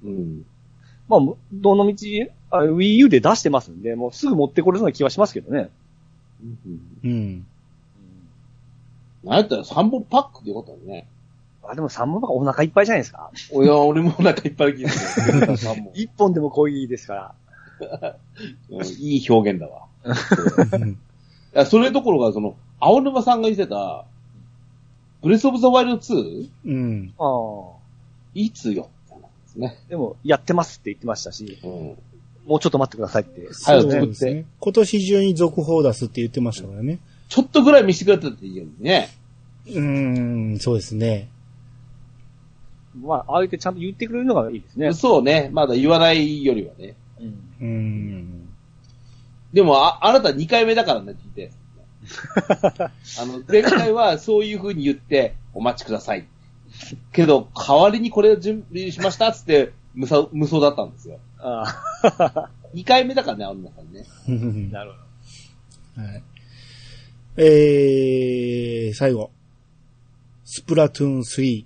[0.03, 0.09] うん。
[0.09, 0.45] うん。
[1.07, 1.19] まあ、
[1.53, 1.95] どの道、
[2.51, 5.69] あ Wii U で出してますんで、もうすぐ持ってこれそうな気はしますけどね。
[6.43, 6.82] うん。
[7.03, 7.47] うん。
[9.24, 11.07] なんやったら3本パックでよかったよね。
[11.63, 13.32] あ、でも3本ばかお腹いっぱいじゃないですか。
[13.51, 14.88] おや、俺もお腹いっぱい聞いてる。
[14.89, 17.36] 3本1本でも濃いですから。
[18.70, 19.84] う んいい表現だわ。
[20.74, 20.97] うん
[21.55, 24.05] いや、それどころか、その、青沼さんが言ってた、
[25.24, 26.49] ブレスオブザワイルド 2?
[26.65, 27.13] うん。
[27.18, 27.78] ああ。
[28.36, 28.89] いつよ。
[29.09, 29.80] ですね。
[29.89, 31.97] でも、やってますって言ってましたし、うん。
[32.45, 33.47] もうちょっと待ってくださいって。
[33.53, 34.45] 早そうく作ってですね。
[34.59, 36.99] 今年中に続報を出すって言ってましたからね。
[37.30, 39.09] ちょっとぐらい見せてくれたっていいよね。
[39.67, 41.30] うーん、そうですね。
[43.01, 44.93] まあ、ああえてちゃんと言ってくれるのがいいですね。
[44.93, 45.49] そうね。
[45.51, 46.95] まだ言わないよりはね。
[47.19, 47.28] うん。
[47.28, 48.49] うーん。
[49.53, 51.51] でも、あ、あなた2回目だからね、聞いて。
[53.19, 56.25] あの、前回はそういう風に言って、お待ちください。
[57.11, 61.19] けど、代わりにこれを準備しましたっつって、無双、無双だったんですよ。
[61.39, 61.63] あ
[62.73, 64.05] 2回目だからね、あの中にね。
[64.07, 64.32] あ、
[64.78, 64.91] なる
[65.95, 66.23] ほはい。
[67.39, 69.29] えー、最後。
[70.43, 71.65] スプラトゥーン3。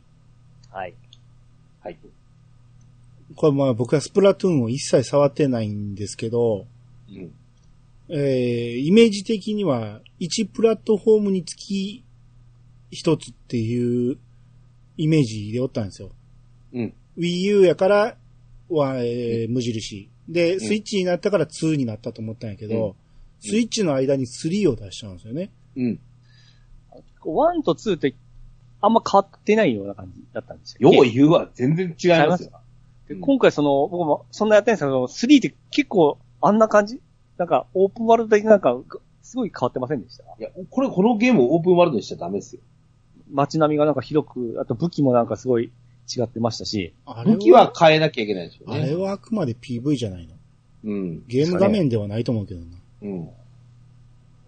[0.69, 0.78] ど。
[0.78, 0.93] はい。
[1.82, 1.97] はい。
[3.36, 6.67] これまあ僕はスプラトゥーンを一切触ってないんですけど、
[7.09, 7.32] うん。
[8.09, 12.03] えー、イメージ的には1プラットフォームにつき
[12.91, 14.17] 1つっていう
[14.97, 16.11] イメージでおったんですよ。
[16.74, 16.93] うん。
[17.17, 18.17] Wii U やから
[18.69, 20.09] は、えー無印。
[20.28, 22.93] で、スイッチになったから2になったと思ったんやけど、うん
[23.43, 25.49] スイッチの間に3を出しちゃうんですよね。
[25.76, 25.99] うん。
[27.24, 28.15] 1と2って、
[28.82, 30.91] あんま変わってないような感じだったんですよ。
[30.91, 32.51] よう言うわ、全然違いますよ。
[33.07, 37.01] でうん今回その、僕もそんなやってないんですけど、3って結構あんな感じ
[37.38, 38.78] なんか、オープンワールド的なんか、
[39.22, 40.24] すごい変わってませんでした？
[40.24, 42.61] いや、これ、このゲームをオープンワールドにしちゃダメですよ。
[43.32, 45.72] 街並みがなんか広く、あと武器もなんかすごい
[46.13, 48.95] 違ってましたし、あ武器は変えなきゃいけないでしょうあれね。
[48.95, 50.36] はあくまで PV じゃないの？
[50.84, 51.24] うん。
[51.28, 52.65] ゲーム画面ではないと思うけどな。
[53.03, 53.30] うん。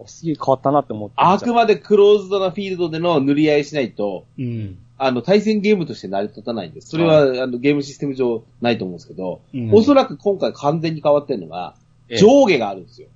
[0.07, 1.15] すげえ変わったなって思って。
[1.17, 4.77] あくまでクローズドなフィールドでの塗り合いしないと、うん。
[4.97, 6.89] あの、対戦ゲームとして成り立たないんです。
[6.89, 11.75] それは、あの、ゲームシステム上ないと思うんですけど、うんおそらく今回完全に変わってるのが、
[12.09, 13.07] ええ上下があるんですよ。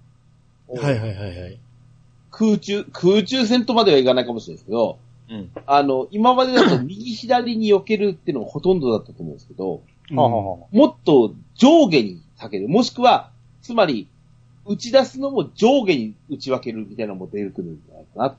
[0.68, 1.60] はいはいはいはい。
[2.32, 4.98] 空中、空中戦とまではいかないかもしれないですけど、
[5.30, 5.52] うん。
[5.66, 12.70] あの、今までだと 右左に避けるっていうのがほとんどだったと思うんですけど、うんもっと上下に避ける。
[12.70, 13.32] もしくは、
[13.62, 14.08] つまり、
[14.68, 18.38] 打ち出すのも上下に打ち分けるみたいなのも出てくるんじゃないかな。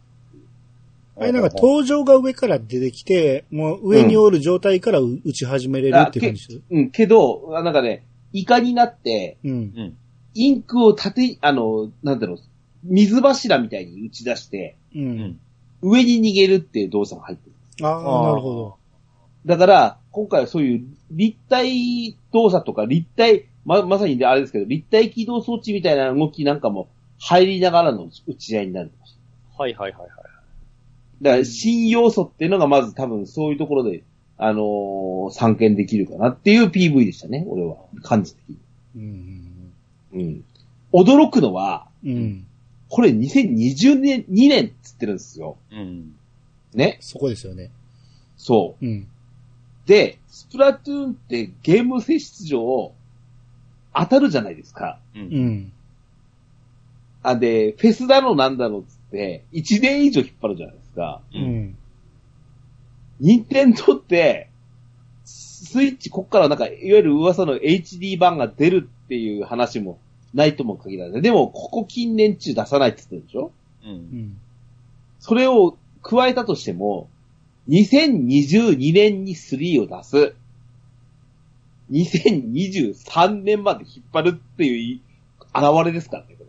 [1.20, 6.60] あれなんか登場が上から出てきて、もう上におる状態からう打ち始めれるっていう感じです？
[6.70, 9.50] うん、けど、あなんかね、イカになって、うん。
[9.50, 9.96] うん。
[10.34, 12.38] インクを縦、あの、なんだろう、
[12.84, 14.98] 水柱みたいに打ち出して、う。
[15.00, 15.40] うんん。
[15.82, 17.50] 上に逃げるっていう動作が入って
[17.80, 17.86] る。
[17.86, 18.76] ああ、なるほど。
[19.44, 26.88] だから、今回はそういう立体動作とか立体、ま、まさにあれですけど、立体起動装置みたいな動きなんかも
[27.18, 28.90] 入りながらの打ち合いになる。
[29.58, 30.10] はいはいはいはい。
[31.20, 34.02] だから、新要素っていうのがまず多分そういうところで、
[34.38, 37.76] あのー参見できるかなっていう PV でしたね、俺は。
[38.02, 38.56] 感じ的に。
[38.96, 39.72] うん。
[40.14, 40.44] うん。
[40.92, 42.46] 驚くのは、うん。
[42.88, 45.58] これ2020年、2年っつってるんですよ。
[45.70, 46.14] うん。
[46.72, 46.96] ね？
[47.00, 47.70] そこですよね。
[48.38, 48.88] そうん。
[48.88, 49.06] う。
[49.88, 52.92] で、スプラトゥーンってゲーム性質上、
[53.94, 54.98] 当たるじゃないですか。
[55.14, 55.18] う。
[55.18, 55.72] うんん。
[57.22, 61.20] あ、で、フェスだのなんだのっつって、1年以上引っ張るじゃないですか。
[61.34, 61.44] ううん。
[61.70, 61.76] ん。
[63.20, 64.50] 任天堂って、
[65.24, 69.98] スイッチ、こっからなんか、いわゆる噂の HD 版が出るっていう話も
[70.32, 71.22] ないとも限らない。
[71.22, 73.50] でも、ここ近年中出さないって言ってるでしょ？
[73.84, 73.88] う。
[73.88, 74.38] うんん。
[75.18, 77.08] それを加えたとしても、
[77.68, 80.34] 2022年に3を出す。
[81.90, 85.00] 2023年まで引っ張るっていう
[85.54, 86.44] 現れですからね、こ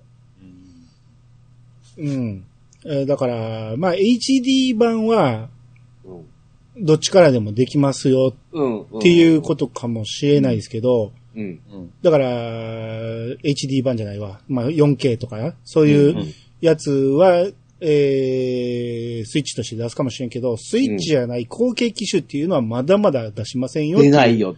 [1.97, 2.03] れ。
[2.03, 2.45] うん。
[2.85, 5.49] えーだから、まあ HD 版は、
[6.05, 6.85] うん。
[6.85, 8.81] どっちからでもできますようん。
[8.81, 11.59] っていうことかもしれないですけど、うん。
[11.71, 11.93] うん。
[12.01, 12.27] だから、
[13.43, 14.41] HD 版じゃないわ。
[14.47, 17.47] まあ 4K とか、そういううんやつは、
[17.81, 24.57] えー、スイッチとして出すかもしれんけど、スイッチじゃない後継機種っていうのはまだまだ出しませんよ出ないよ。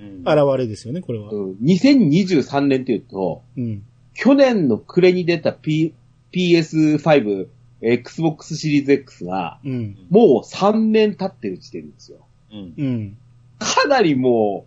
[0.00, 0.20] うん。
[0.20, 1.30] 現れですよね、これは。
[1.30, 1.52] うん。
[1.62, 3.82] 2023年っていうと、うん。
[4.14, 5.94] 去年の暮れに出た、P、
[6.32, 7.48] PS5、
[7.82, 9.96] Xbox シリーズ X が、うん。
[10.10, 12.18] もう3年経ってる時点ですよ。
[12.52, 12.74] うん。
[12.76, 13.16] うん。
[13.58, 14.66] かなりも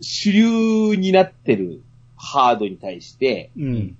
[0.00, 1.82] う、主流になってる
[2.16, 3.96] ハードに対して、うん。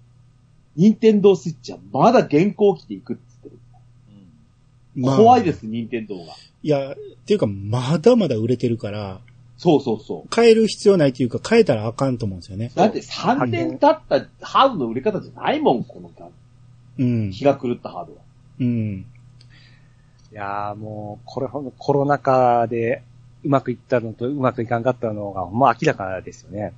[0.76, 3.58] 任天堂スイッチはまだ現行機で行くって言ってる。
[4.96, 6.34] まあ怖いです、任天堂が。
[6.62, 6.96] いや、っ
[7.26, 9.20] ていうか、まだまだ売れてるから、
[9.56, 10.34] そうそうそう。
[10.34, 12.72] 変える必要ないというか、変えたらあかんと思うんですよね。
[12.74, 16.10] だって3年経ったハードの売れ方じゃないもん、この
[16.98, 17.30] うん。
[17.30, 18.18] 気が狂ったハードは。
[18.60, 19.06] うん。
[20.32, 23.02] いやーもう、これほんとコロナ禍で
[23.44, 26.72] うまくいったのとうまくいかんかったのが、まあ明らかですよね。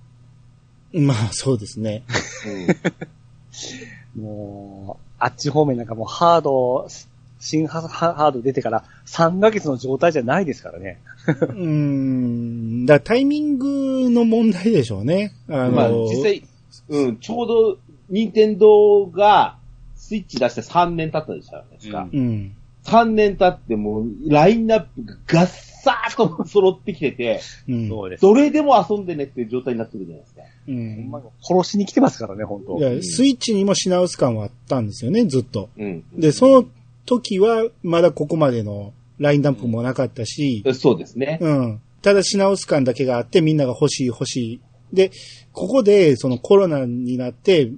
[0.92, 2.04] まあ、そうですね。
[2.46, 7.08] うん もう、あっち方面なんかもうハード、ス
[7.46, 11.00] 新ハード出てから3ヶ月の状態じゃないですからね。
[11.28, 12.86] うーん。
[12.86, 15.32] だからタイミングの問題でしょうね。
[15.48, 16.42] あの、まあ、実際、
[16.88, 17.78] うん、ちょうど、
[18.10, 19.58] 任天堂が、
[19.94, 22.08] スイッチ出して3年経ったでしたですか。
[22.12, 22.56] うんうん。
[22.84, 27.88] 3年経ってもう、ラインナップがガッサーと揃ってきてて、うん。
[27.88, 28.22] そうです。
[28.22, 30.42] どれでも遊んでねっていう状態になってるじゃないですか。
[30.42, 35.68] うほん殺しに来てますからね、本当いやスイッチにも品薄感はあったんですよね、ずっと。
[35.78, 36.04] うん。
[36.16, 36.66] で、その
[37.06, 41.38] 時は、まだここまでのラインナップもなかったし、そうですね。
[41.40, 41.80] うん。
[42.02, 44.60] ただ品薄感だけがあって、みんなが欲しい欲しい。
[44.92, 45.10] で、
[45.52, 47.72] ここで、そのコロナになって、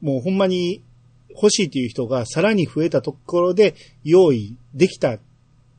[0.00, 0.82] もうほんまに
[1.30, 3.74] 欲しいっていう人がさらに増えたところで
[4.04, 5.18] 用意できた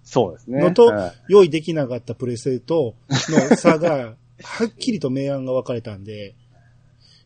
[0.03, 0.59] そうですね。
[0.59, 6.35] のとはい用意できなかったプレステとの差が、はっきりと明暗が分かれたんで、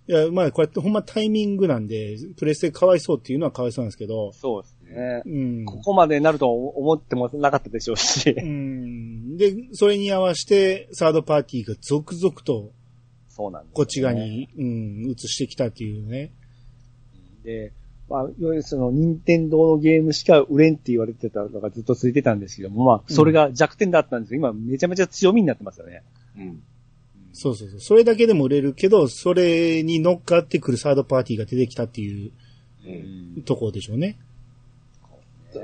[0.08, 5.24] いや、まあ、こうやってほんまタイミングなんで、プレステかわいそうっていうのはかわいそうなんですけど、そうですね。
[5.26, 5.30] う
[5.62, 5.66] ん。
[5.66, 8.42] ここまでなると思ってもなかったでしょうしう。
[8.42, 9.38] ん。
[9.38, 12.72] で、それに合わせて、サードパーティーが続々と、
[13.28, 14.14] そうなんです、こっち側。
[14.14, 16.32] に、うん、移してきたっていうね。
[17.44, 17.74] で、
[18.10, 26.04] まあ、いわゆるその、任天堂のゲームしか売れんって言われてたのがずっと続いてたんですけども、まあ、それが弱点だったんですけど、今めちゃめちゃ強みになってますよね。
[26.38, 26.64] うん。
[27.34, 27.80] そうそうそう。
[27.80, 32.32] それだけでも売れるけど、それに乗っかってくるサードパーティーが出てきたっていう
[32.86, 34.18] うんところでしょうね。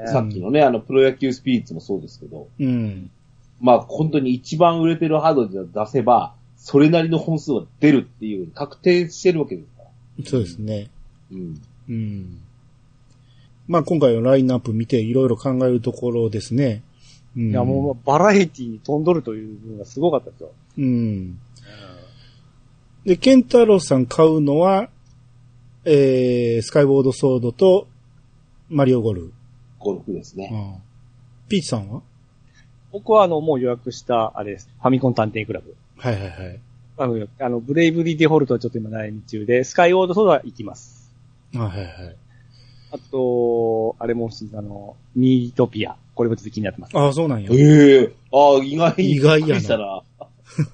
[0.07, 3.11] さっきのね、あの、プロ野球スピリッツもそうですけど、うん。
[3.59, 10.25] まあ、本当に一番売れてるハードで出せば、それなりの本数は出るっていう、確定してるわけですから。
[10.25, 10.89] そうですね。
[11.31, 11.61] うん。
[11.89, 12.39] うん。
[13.67, 16.81] まあ今回のラインナップ見ていろいろ考えるところですね。
[17.37, 20.51] うん、いや、もうバラエティに飛んどるという部分がすごかったですよ。
[20.79, 21.39] うん。
[23.05, 24.89] で、ケンタロウさん買うのは、
[25.85, 27.87] えー、スカイボードソードと
[28.69, 29.33] マリオゴルフ。
[29.79, 30.49] ゴルフですね。
[30.51, 30.89] うん
[31.49, 32.01] ピーチさんは？
[32.91, 34.69] 僕はあの、もう予約した、あれです。
[34.79, 35.75] ファミコン探偵クラブ。
[35.97, 36.59] はいはいはい。
[36.97, 41.11] あの、あのブレイブリーデフォルトはちょっと今悩み中で、スカイウォードソードは行きます。
[41.55, 42.15] あはいはい。
[42.91, 45.95] あと、あれも欲しいあの、ミートピア。
[46.13, 46.97] これもちょっと気になってます。
[46.97, 47.49] ああ、そうなんや。
[47.51, 49.11] ええああ、意外に。
[49.11, 50.03] 意外やなびっくりしたな。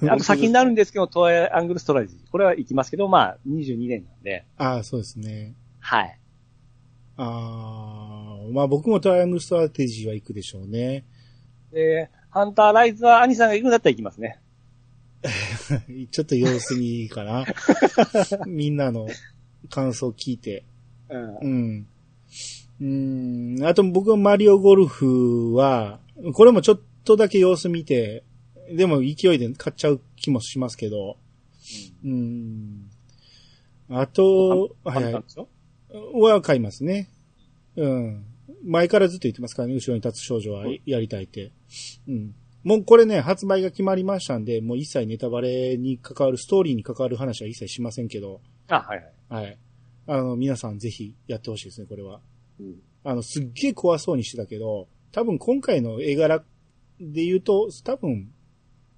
[0.13, 2.31] あと先になるんですけど、トライアングルストラテジー。
[2.31, 5.53] これは行きますけど、まあ、22年なんで、ああ、そうですね。
[5.79, 6.17] はい。
[7.17, 11.05] ああ、まあ僕もトライアングルストラテジーは行くでしょうね。
[11.71, 14.39] で、ハンターライズは兄さんが行くんだったら行きますね。
[16.11, 17.45] ちょっと様子見いいかな。
[18.45, 19.07] みんなの
[19.69, 20.63] 感想聞いて。
[21.09, 21.87] うんうん。
[22.81, 22.85] う
[23.59, 23.65] ん。
[23.65, 25.99] あと僕はマリオゴルフは、
[26.33, 28.23] これもちょっとだけ様子見て、
[28.75, 31.17] でも勢いで買っちゃう気もしますけど。
[32.03, 32.89] うん。
[33.89, 35.23] あと、はいはい
[35.97, 37.09] は買いますね。
[37.75, 38.25] うん。
[38.63, 41.51] 前からずっと言ってますからね、後ろに立つ少女はやりたいって。
[42.07, 42.35] うん。
[42.63, 49.43] もうこれね、発売が決まりましたんで、もう一切ネタバレに関わる、ストーリーに関わる話は一切しませんけど、あ、はいはい。
[49.43, 49.57] はい。
[50.07, 52.21] あの、皆さんぜひやってほしいですね、これは。
[52.59, 52.75] うん
[53.07, 56.39] あの、すっげえ怖そうにしてたけど、多分今回の絵柄
[56.99, 58.31] で言うと、多分、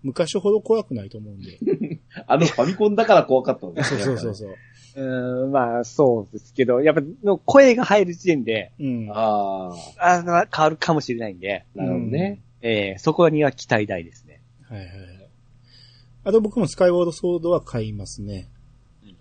[0.01, 1.59] 昔ほど怖くないと思うんで。
[2.25, 4.03] あのファミコンだから怖かったんです そうね。
[4.05, 4.55] そうそうそう。
[4.97, 9.09] うーん、まあ、そうですけど、やっぱ、の声が入る時点で、うん。
[9.11, 12.41] ああの、変わるかもしれないんで、あ、なるほどね。
[12.61, 14.41] えー、そこには期待大ですね。
[14.67, 14.97] はいはいはい。
[16.23, 18.49] あと僕もスカイウォードソードは買いますね。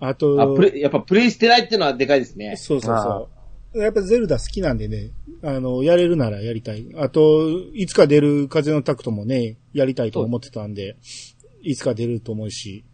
[0.01, 2.57] あと、あ、プレ、やっぱプレイしてないっていうのはでかいですね。
[2.57, 3.29] そうそうそ
[3.75, 3.79] う。
[3.79, 5.11] やっぱゼルダ好きなんでね、
[5.43, 6.87] あの、やれるならやりたい。
[6.97, 10.97] あと、いつか出る風のタクトもね、やりたいと思ってたんで、
[11.63, 12.85] いつか出ると思うし、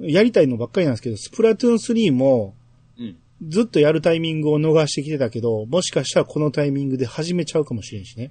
[0.00, 2.54] やりたいのばっかりなんですけど、スプラトゥーン3も、
[2.98, 3.16] うん。
[3.48, 8.30] ずっとやるタイミングを逃してきてたけど、もしかしたらこのタイミングで始めちゃうかもしれんしね。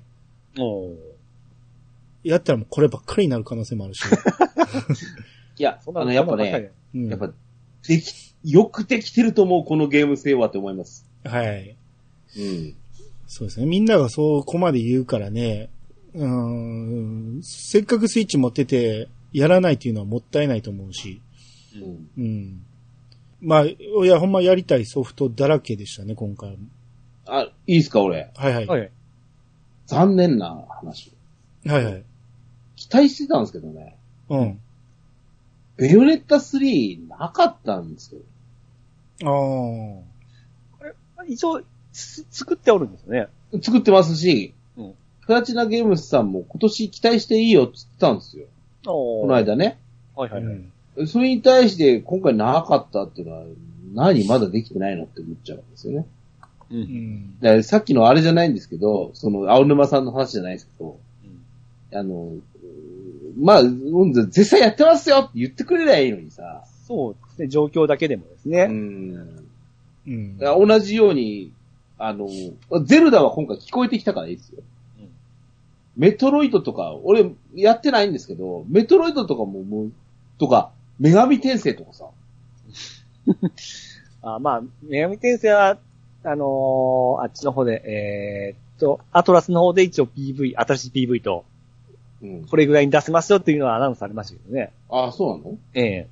[0.58, 0.96] おー
[2.24, 4.02] やったらもうこればっかりになる可能性もあるし。
[5.60, 7.32] いや、そんなあの、やっぱね、うんやっぱ、
[7.88, 11.06] でき、よくできてると思う、このゲーム性はって思います。
[11.26, 11.76] はい。
[12.38, 12.76] うん。
[13.28, 13.66] そうですね。
[13.66, 15.70] みんながそこまで言うからね、
[16.14, 21.22] うーん、せっかくスイッチ持ってて、やらないっていうのはもったいないと思うし、
[21.76, 22.10] うん。
[22.18, 22.66] うん。
[23.42, 26.58] まあ、いや、ほんまやりたいソフトだらけでしたね、今回も。
[27.26, 28.32] あ、いいですか、俺。
[28.36, 28.68] はいはい。
[28.68, 28.92] はいはい。
[29.88, 31.14] 残念な話。
[31.66, 32.04] はい。
[32.76, 33.98] 期待してたんですけどね。
[34.30, 34.60] うん。
[35.78, 38.22] ベヨネッタ3なかったんですよ。
[39.24, 41.24] ああ。
[41.28, 41.62] 一応、
[41.92, 43.28] す作っておるんですよね。
[43.62, 44.94] 作ってますし、うん
[45.26, 48.46] プラチナゲームスさんも今年期待していいよって言ってたんですよ。
[48.84, 49.36] ここの。
[49.36, 49.80] 間ね。
[50.18, 50.54] はいはいはい。
[50.54, 50.73] うん。
[51.08, 53.44] それに対して今回なかったっていうのは、
[53.94, 54.26] 何？
[54.26, 56.08] まだできてないのって思っちゃうんですよね。
[56.72, 56.76] う。
[56.76, 57.40] うんん。
[57.40, 61.00] だからさっきのあれじゃないんですけど、その、青沼さんの話じゃないですけど、
[61.94, 62.42] あの、うー
[63.40, 66.64] まあ、うん絶対やってますよって言ってくれりゃいいのにさ。
[66.88, 68.66] そうですね、状況だけでもですうね。
[68.66, 69.46] ん。
[70.08, 70.38] うん。
[70.38, 71.52] だから同じように、
[71.98, 72.28] あの、
[72.84, 74.60] ゼルダは今回聞こえてきたからいいですよ。
[75.00, 75.10] うん
[75.96, 79.92] メトロイドとか、俺やってないんですけど、メトロイドとかももう、
[80.40, 82.06] とか、女神転生とかさ、
[84.22, 85.78] あまあ、女神転生は、
[86.24, 91.46] あのーあっちの方で、えーっと、アトラスの方で一応 PV、新しい PV と、
[92.22, 92.46] うん。
[92.46, 94.72] これぐらいに出せますよっていうのはアナウンスされましたけどね。
[94.90, 95.58] ああ、そうなの？
[95.74, 96.08] ええ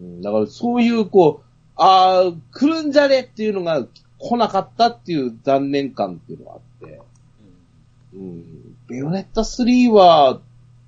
[0.00, 3.86] うん、だからそういう、こう、ああ、来るんじゃねっていうのが
[4.18, 7.00] 来なかったっていう残念感っていうのがあって、
[8.14, 8.76] うん。
[8.88, 10.40] ベヨネッタ3は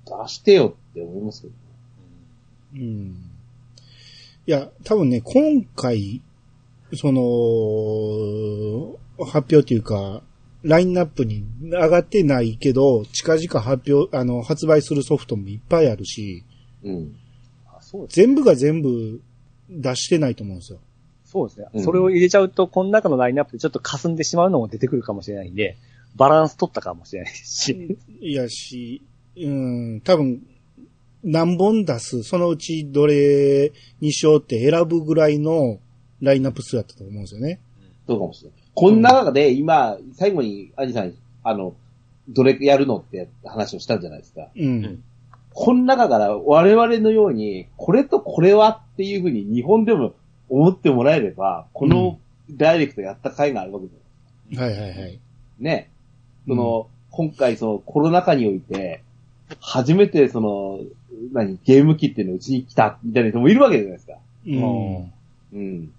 [0.05, 1.53] 出してよって思いますけど。
[2.75, 3.31] うん。
[4.47, 6.21] いや、多分ね、今回、
[6.93, 10.23] その、発表というか、
[10.63, 16.43] ラインナップに上がってないけど、近々発表、あの、発売するソフトもいっぱいあるし、
[16.83, 17.15] うん。
[17.67, 19.21] あそうです全部が全部
[19.69, 20.79] 出してないと思うんですよ。
[21.25, 25.77] そうですね、うんそれを入れちゃうと、この中のラインナップでちょっと霞んでしまうのも出てくるかもしれないんで、
[26.15, 27.97] バランス取ったかもしれないし。
[28.19, 29.01] いやし、
[29.37, 30.45] うん、多分、
[31.23, 35.79] 何本出す、そのうちどれにしようって選ぶぐらいの
[36.21, 37.59] ラインナップ数だったと思うんですよね。
[38.07, 38.59] そうかもしれない。
[38.73, 41.13] この中で今、最後に、アジさん、
[41.43, 41.75] あの、
[42.27, 44.49] どれやるのって話をしたんじゃないですか。
[44.55, 44.85] うん。
[44.85, 45.03] うん
[45.53, 50.13] この中から我々のように、これとこれはっていうふうに日本でも
[50.49, 52.19] 思ってもらえれば、この
[52.49, 55.19] ダイレクトやった回があるわけじゃないはいはいはい。
[55.59, 55.89] ね。
[56.47, 59.03] その、今回そのコロナ禍において、
[59.59, 60.79] 初めてその、
[61.33, 64.17] 何、ゲーム機っていうのをうちに来た、みたいな人もいるわけじゃないですか。
[64.47, 65.13] うん。
[65.53, 65.91] うん。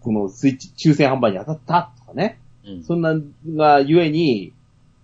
[0.00, 2.38] このスイッチ、抽選販売に当たったとかね。
[2.64, 3.14] うんそんな
[3.56, 4.52] がゆえに、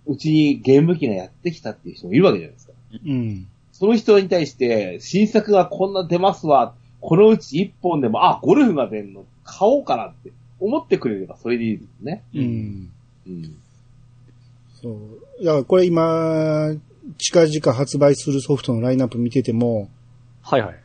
[0.05, 2.73] うちにゲーム機がやってきたっていう人もいるわけじゃないですか。
[2.93, 3.47] うん。
[3.71, 12.23] その人に対して、新作がこんな出ますわ、このうち一本でも、あ、ゴルフが出んの、買おうかなって思ってくれればそれでいいですね。
[12.33, 12.91] うん。
[13.27, 13.55] うん。
[14.81, 15.43] そう。
[15.43, 16.71] だからこれ今、
[17.17, 19.89] 近々発売するソフトのラインナップ見てても、
[20.41, 20.75] はいはい。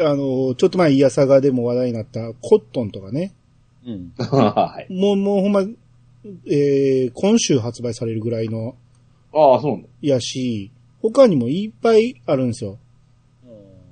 [0.00, 3.32] あの、ちょっと前、イヤサガでも話題になったコットンとかね。
[3.86, 4.12] うん。
[4.18, 4.92] はい。
[4.92, 5.62] もう、もうほんま、
[6.46, 8.76] えー、今週発売されるぐらいの、
[9.32, 9.88] ああ、そうなんだ。
[10.00, 10.70] やし、
[11.02, 12.78] 他にもいっぱいあるんですよ。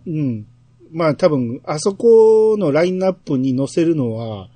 [0.06, 0.46] うん。
[0.90, 4.48] まあ多分、あそこのラインナップに載せるのは、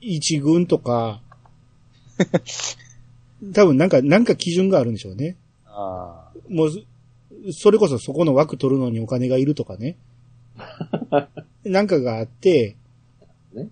[0.00, 1.20] 一軍とか、
[3.52, 5.36] 多分なんか、なんか基準があるんでしょうね。
[5.78, 6.38] ああ。
[6.48, 9.96] もう、それこそそこの枠取るのにお金がいるとかね。
[11.64, 12.76] なんかがあって、
[13.54, 13.68] ね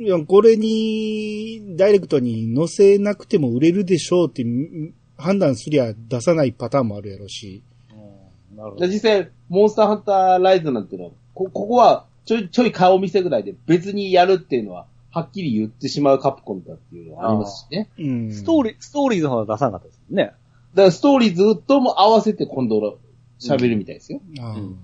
[0.00, 7.62] いや、これに、ダイレクトに載せなくても売れるでしょうってん判断すりゃ出さないパターンもあるやろうし。
[7.92, 8.86] うんなるほど。
[8.86, 17.88] で実際、モンスターハンターライズなんていうのは、こ、ここは、ちょい、ちょい顔見せぐらいで別にやるっていうのは、はっきり言ってしまうカプコンだっていうのはありますしね。
[17.98, 18.32] うん。
[18.32, 20.32] ストーリー、ストーリーズの方は出さなかったですもんね。
[20.74, 22.98] だからストーリーずっとも合わせて今度
[23.40, 24.20] 喋るみたいですよ。
[24.40, 24.76] あーうん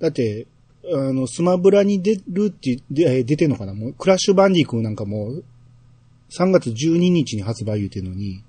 [0.00, 0.46] だって、
[0.92, 3.72] あの、スマブラに出るって、でえー出てんのかな？
[3.74, 5.44] もう、クラッシュバンディ君なんかもう、
[6.30, 8.42] 3月12日に発売言うてんのに、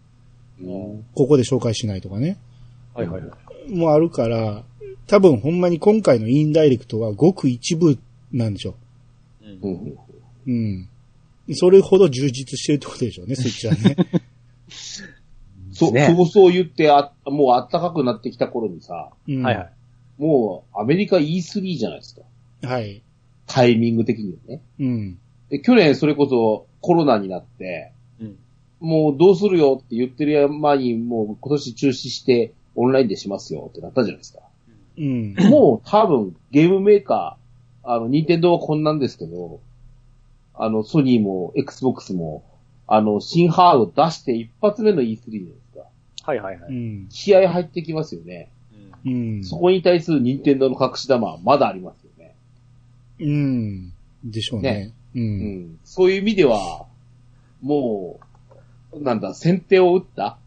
[0.59, 2.37] うんここで紹介しないとかね。
[2.93, 3.27] はいはいは
[3.67, 3.73] い。
[3.73, 4.63] もうあるから、
[5.07, 7.97] 多分ほんまに今回のインダイレクトはごく一部
[8.33, 8.75] なんでしょ
[9.43, 9.97] うんうんう。
[10.47, 10.89] うん。
[11.53, 13.95] それほど充実してるってことでしょうね、スイッチはね。
[15.75, 19.71] そう、ねそうそう言ってあ、もう暖かくなってきた頃にさ、うん、はいはい。
[20.17, 22.21] もうアメリカ E3 じゃないですか。
[22.67, 23.03] はい。
[23.47, 24.61] タイミング的にはね。
[24.79, 25.19] うん。
[25.49, 28.37] で、去年それこそコロナになって、うん。
[28.79, 34.39] もうどうするよって言ってる前に、もう今年中止してオンラインでしますよってなったじゃないですか。
[34.97, 35.35] うん。
[35.49, 39.59] もう多分ゲームメーカー、あの、ニンテンドーはこんなんですけど、
[40.53, 42.43] あの、ソニーも Xbox も、
[42.87, 45.64] あの、新ハード出して一発目の E3 じゃないですか。
[46.25, 46.71] はいはいはい。
[46.71, 47.07] うん。
[47.09, 48.49] 気合入ってきますよね。
[49.05, 49.43] うん。
[49.43, 52.35] そこに対する任天堂の隠し玉はまだありますよね。
[53.19, 53.93] うん。
[54.23, 54.71] でしょうね。
[54.71, 55.19] ねう。
[55.19, 55.79] うんん。
[55.83, 56.85] そういう意味では、
[57.61, 58.19] も
[58.93, 60.37] う、なんだ、先手を打った？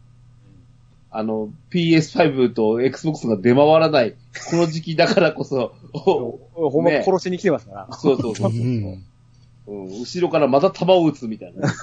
[1.11, 4.11] あの、PS5 と Xbox が出回らない、
[4.51, 7.97] この時期だからこそ、 おほんまね殺しに来てますから。
[7.97, 9.01] そうそうそうそう、うん
[9.67, 9.85] うん。
[10.01, 11.73] 後ろからまた弾を撃つみたいな。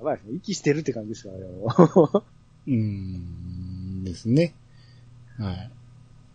[0.00, 0.06] うん。
[0.06, 0.34] やばいですね。
[0.36, 1.44] 息してるって感じですからね。
[1.44, 2.22] もう
[2.70, 4.04] うん。
[4.04, 4.54] ですね。
[5.38, 5.70] はい。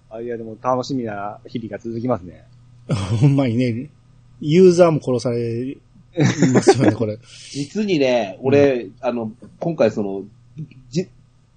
[0.09, 2.45] あいや、でも楽しみな日々が続きますね。
[3.21, 3.89] ほんまにね、
[4.39, 5.77] ユーザーも殺されい
[6.53, 7.17] ますよね、これ。
[7.51, 10.23] 実にね、俺、あの、今回その、
[10.89, 11.09] じ、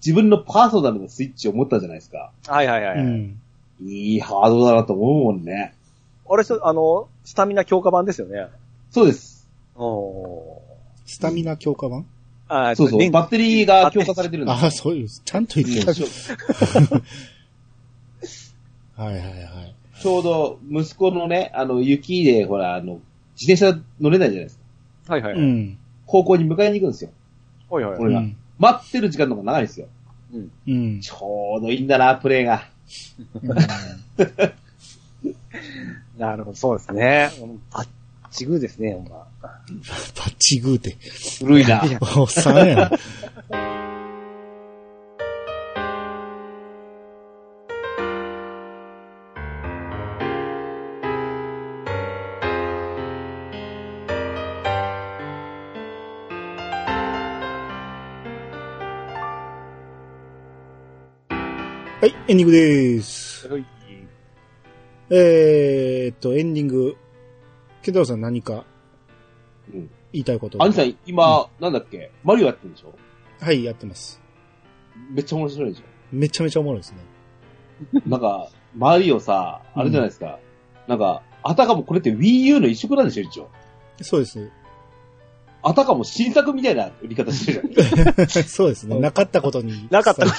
[0.05, 2.33] 自分のパーソナルのスイッチを持ったじゃないですか。
[2.47, 2.99] はいはいはい。
[2.99, 3.41] うん。
[3.85, 5.75] いいハードだなと思うもんね。
[6.29, 8.49] あれ、そあの、スタミナ強化版ですよね。
[8.91, 9.49] そうです。
[9.77, 10.61] お
[11.09, 12.05] スタミナ強化版？
[12.49, 13.01] あそうそう。
[13.01, 15.95] 電バッテリーが強化されてるんですあ、そういう、ちゃんと言ってうんた。
[15.95, 16.07] ち ょ
[19.03, 19.75] はいはいはい。
[20.01, 23.01] ちょうど息子のね、あの、雪で、ほら、あの、
[23.41, 24.59] 自転車乗れないじゃないです
[25.07, 25.15] か。
[25.15, 25.33] はいはい。
[25.33, 25.79] はいうん。
[26.07, 27.11] 高校に迎えに行くんですよ。
[27.71, 27.99] はいはい。
[27.99, 29.87] 俺がうん待ってる時間の方が長いですよ。
[30.67, 31.01] うん。
[31.01, 32.69] ちょうどいいんだな、プレイが。
[36.19, 37.31] なるほど、そうですね。
[37.41, 37.89] うんバッ
[38.33, 39.28] チグーですね、ほんま。
[39.41, 39.49] パ
[40.25, 40.97] ッチグーって。
[41.45, 41.83] 古いな。
[42.17, 42.91] おっさんやな。
[62.01, 63.49] はい、エンディングです。
[63.49, 63.65] はい
[65.11, 66.97] えーっと、エンディング。
[67.83, 68.65] ケンタロウさん何か
[69.75, 72.11] うん言いたいことアニさん、今、なんだっけ？
[72.25, 72.95] マリオやってるんでしょ？
[73.41, 74.21] はい、やってます。
[75.11, 76.99] めっちゃ面白いでしょめちゃめちゃおもろいですね。
[78.07, 80.39] なんか、マリオさ、あれじゃないですか。
[80.87, 83.51] なんか、あたかもこれって Wii U の一色なんでしょ、一応。
[84.01, 84.51] そうです。
[85.63, 88.45] あたかも新作みたいな売り方してるじゃん。
[88.49, 88.99] そうですね。
[88.99, 89.87] なかったことに。
[89.91, 90.25] なかった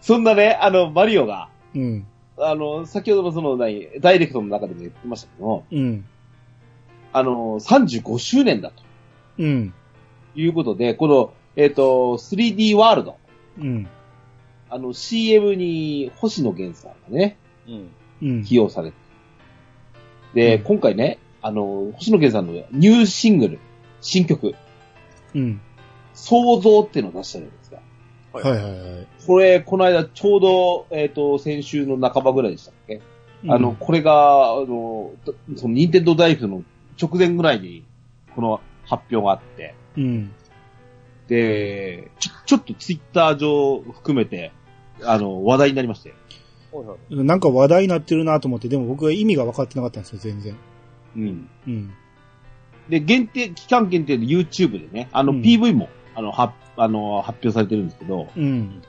[0.00, 2.06] そんなね、あの、マリオが、うん。
[2.36, 6.04] あの、先ほどのその、何、ダイレクトの中でも言ってましたけど、うん。
[7.12, 8.82] あの、35周年だと
[9.38, 9.74] うん。
[10.34, 13.16] いうことで、この、えっ、と、3D ワールド、
[13.58, 13.88] うん。
[14.68, 17.36] あの、CM に星野源さんがね、
[17.68, 17.90] うん。
[18.22, 18.44] うん。
[18.44, 18.96] 起用されて。
[20.34, 23.58] で、うん今回ね、あの、星野源さんのニューシングル、
[24.00, 24.54] 新曲、
[25.34, 25.60] うん。
[26.14, 27.63] 創造っていうのを出したじゃないで。
[28.42, 29.06] はいはいはい。
[29.26, 33.00] これ、この間、ちょうど、えっ、と、先週の半ばぐらいでしたっけ、
[33.48, 35.12] あの、これが、あの、
[35.56, 36.64] その、任天堂ダイレクトの
[37.00, 37.84] 直前ぐらいに、
[38.34, 40.32] この発表があって、うん。
[41.28, 44.52] で、ちょ、ちょっとツイッター上含めて、
[45.02, 46.14] あの、話題になりましたよ。
[46.72, 46.96] はいはい。
[47.10, 47.26] うん。
[47.26, 50.56] なんか話題になってるなと思って、でも僕は意味が分かってなかったんですよ、全然。
[51.16, 51.48] うん。
[51.66, 51.92] うん。
[52.88, 58.82] で、限定、期間限定で YouTube でね、あの、うん PV も、あの、は、あの、発表されてるんですけど、うん。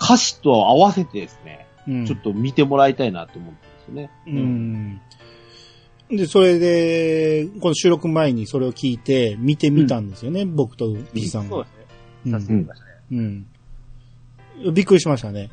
[0.00, 2.06] 歌詞と合わせてですね、うん。
[2.06, 4.10] ちょっと見てもらいたいなと思うんですよね。
[4.26, 5.00] うん。
[6.16, 11.70] で、それで、この収録前にそれを聞いて、見てみたんですよね、僕と P さんがそうで。
[11.70, 11.76] すね。
[11.76, 11.82] うん
[12.30, 12.92] させてみましたね。
[13.10, 14.74] うん。
[14.74, 15.50] びっくりしましたね。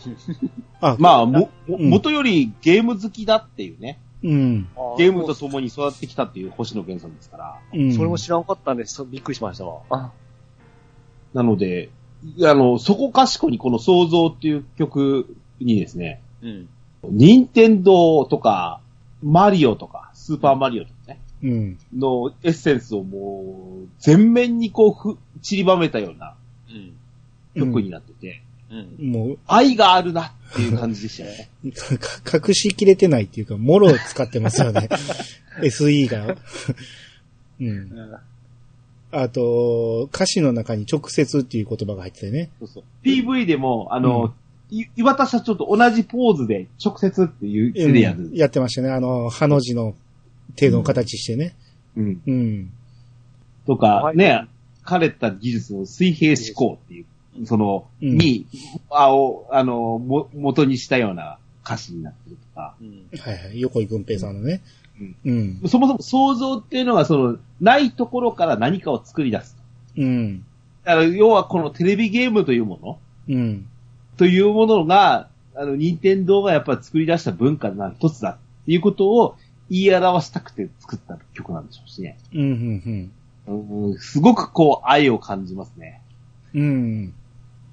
[0.80, 4.68] あ、まあ、も、もうん元よりゲーム好きだっていうね、うん。
[4.98, 7.92] ゲームと共に育ってきたっていう星野源さんですから、うん。
[7.92, 10.12] それも知らんかったんで、そびっくりしましたわ。
[11.34, 11.90] あ、なので、
[12.42, 16.68] あの、そこかしこにこの創造っていう曲にですね、うん。
[17.10, 18.80] 任天堂とか、
[19.22, 21.78] マリオとか、スーパーマリオとかね、うん。
[21.96, 26.34] のエッセンスをもう、全面にこうふ、散りばめたような
[26.70, 26.94] うん。
[27.54, 29.10] 曲になってて、うん。
[29.10, 31.50] もう、愛があるなっていう感じでしたね。
[32.30, 34.88] か隠しきれてないっていうか、もろを使ってますよね。
[35.62, 36.36] SE が。
[37.60, 37.90] うん。
[39.22, 42.50] あと、歌詞の中に直接っていう言葉が入っててね。
[42.58, 42.84] そうそう。
[43.04, 44.34] PV でも、あの、
[44.70, 48.26] い岩田社長と同じポーズで直接っていう手でやる。
[48.26, 48.90] うんやってましたね。
[48.90, 49.94] あの、ハの字の
[50.58, 51.54] 程度の形してね。
[51.96, 52.22] うん。
[52.26, 52.72] うん。
[53.66, 54.48] とかは、いね、
[54.82, 58.46] 彼った技術を水平思考っていう、その、うんに、
[58.90, 63.06] あを、あの、も、元にしたような歌詞になってるとか、うん。
[63.18, 63.60] はいはい。
[63.60, 64.60] 横井軍平さんのね。
[65.00, 65.32] うんう
[65.66, 65.68] ん。
[65.68, 69.56] そもそも想像っていうのは、その、ないところから何かを作り出す。
[69.96, 70.44] うん。
[70.84, 73.66] だから要はこのテレビゲームというものうん。
[74.16, 79.36] というものが、あの、任天堂がやっぱり作り出した文化の一つだっていうことを
[79.70, 82.18] 言い表したくて作った曲なんでしょうしね。
[82.32, 83.10] うん。
[83.46, 83.86] うん。
[83.86, 86.00] うん、すごくこう愛を感じますね。
[86.54, 86.62] うん。
[86.62, 87.14] うん。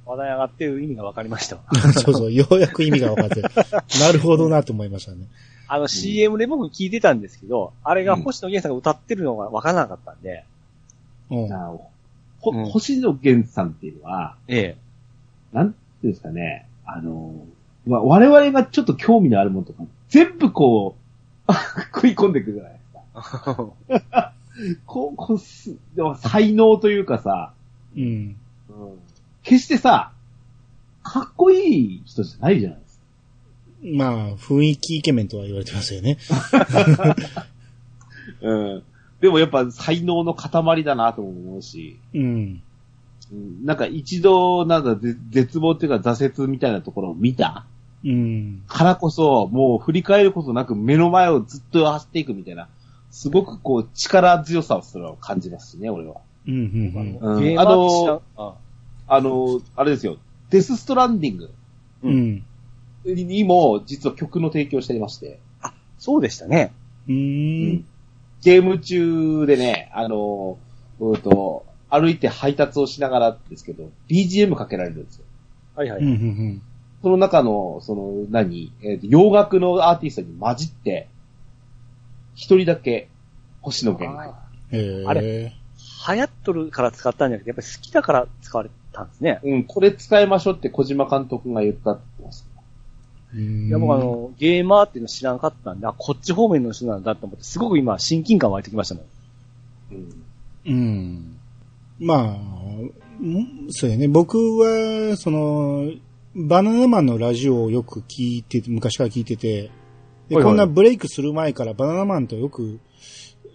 [0.06, 1.62] 話題上がってる意味が分かりましたわ。
[1.94, 2.32] そうそう。
[2.32, 3.42] ようやく意味が分かって。
[4.00, 5.28] なるほどなと思いましたね。
[5.74, 10.44] あの CM で僕聞いてたんですけど、あれが星野源さんが歌ってるのが分からなかったんで、
[11.30, 11.48] うん。
[11.48, 14.76] ほうん星野源さんっていうのは、え
[15.54, 17.34] なんていうんですかね、あの、
[17.88, 20.98] ま我々がちょっと興味のあるものとか、全部こ
[21.48, 21.54] う、
[21.96, 22.80] 食い込んでくるじゃないで
[23.24, 23.72] すか。
[23.88, 24.76] え。
[24.86, 27.54] こう、こうす、でも才能というかさ、
[27.96, 28.04] うん。
[28.04, 28.36] うん
[29.44, 30.12] 決してさ、
[31.02, 32.81] かっこいい人じゃないじゃないですか。
[33.84, 36.18] まあ、雰囲気イケメンとは言われてますよね。
[38.42, 38.84] うん。
[39.20, 42.62] でもやっぱ才能の塊だなとも思うし、うん。
[43.32, 47.66] うんなんか一度、なんかぜ絶望っていうか挫折みたいなところを見た？
[48.04, 48.64] うん。
[48.68, 52.68] からこそ、もう振り返ることなく目の前をずっと走っていくみたいな、
[53.10, 56.18] すごくこう力強さをそれは感じますしね、俺は。
[56.48, 56.54] うん。
[56.54, 57.18] うん。
[57.22, 58.54] うんあ
[59.08, 60.18] あの、あれですよ、
[60.50, 61.52] デスストランディング
[62.04, 62.44] うん。
[63.06, 65.40] にも実は曲の提供していまして、
[65.98, 66.74] そうでしたね。
[67.08, 67.86] うん。
[68.42, 70.58] ゲーム中でね、あの、
[71.00, 75.26] うんと、歩いて配達をしながらですけど、BGM かけられるんですよ。
[75.78, 75.82] うん。
[75.82, 76.04] はいはい。
[76.04, 76.62] うん。
[77.02, 81.08] その中の、その、何、えーと洋楽のアーティストに混じって、
[82.36, 83.10] 一人だけ、
[83.62, 84.36] 星野源が。
[85.08, 85.54] あれ
[86.08, 89.40] 流行っとるから使ったんじゃなくて、やっぱり好きだから使われたんですね。
[89.44, 92.48] うん、これ使いましょうって小島監督が言ったって言ってます。
[92.50, 92.51] うん。
[93.34, 99.06] いや、僕あの、ゲーマーっていうの知らんかったんで、あ、こっち方面の人なんだと思って、すごく今、親近感湧いてきましたもん。
[99.92, 100.24] うん。
[100.66, 101.38] うん。
[102.00, 104.08] まあ、んそうやね。
[104.08, 105.92] 僕は、その、
[106.36, 109.72] バナナマンのラジオをよく聞いて、昔から聞いてて、
[110.28, 112.80] で、はいはいこんなブレイクする前からバナナマンとよく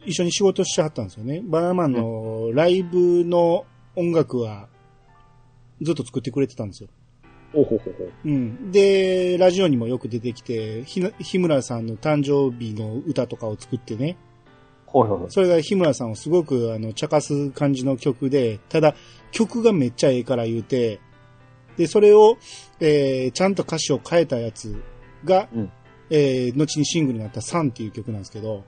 [0.04, 1.42] 一緒に仕事してはったんですよね。
[1.42, 3.64] バナナマンのライブの
[3.96, 4.68] 音楽は
[5.80, 6.88] ずっと作ってくれてたんですよ。
[7.56, 8.12] ほうほうほうほう。
[8.24, 8.70] うん。
[8.70, 14.16] で、ラジオにもよく出てきて、日村さんの誕生日の歌とかを作ってね、
[14.92, 15.30] はいはいはい。
[15.30, 18.94] それが日村さんをすごくあの茶化す感じの曲で、ただ
[19.32, 21.00] 曲がめっちゃええから言うて、
[21.76, 22.38] で、それを、
[22.80, 24.82] えー、ちゃんと歌詞を変えたやつ
[25.24, 25.72] が、うん
[26.10, 28.64] えー、後にシングルになったサンっていう曲なんですけど、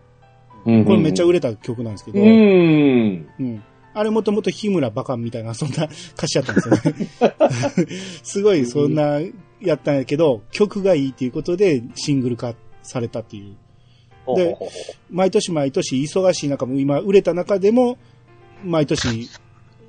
[0.66, 3.28] うんこれめっちゃ売れた曲なんですけど、うーん。
[3.38, 3.62] うん。
[3.98, 7.90] あれもともと日村バカンみたいな、そんな歌詞やったんですよね。
[8.22, 9.20] すごいそんな、
[9.60, 13.56] やったんやけど、曲がいいっていうことでシングル化されたっていう。
[14.24, 14.70] ほうほうほうほ
[15.10, 17.98] 毎年毎年忙しい中も今売れた中でも、
[18.64, 19.28] 毎年、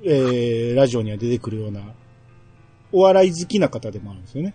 [0.02, 1.82] えー、ラジオには出てくるような、
[2.92, 4.54] お笑い好きな方でもあるんですよね。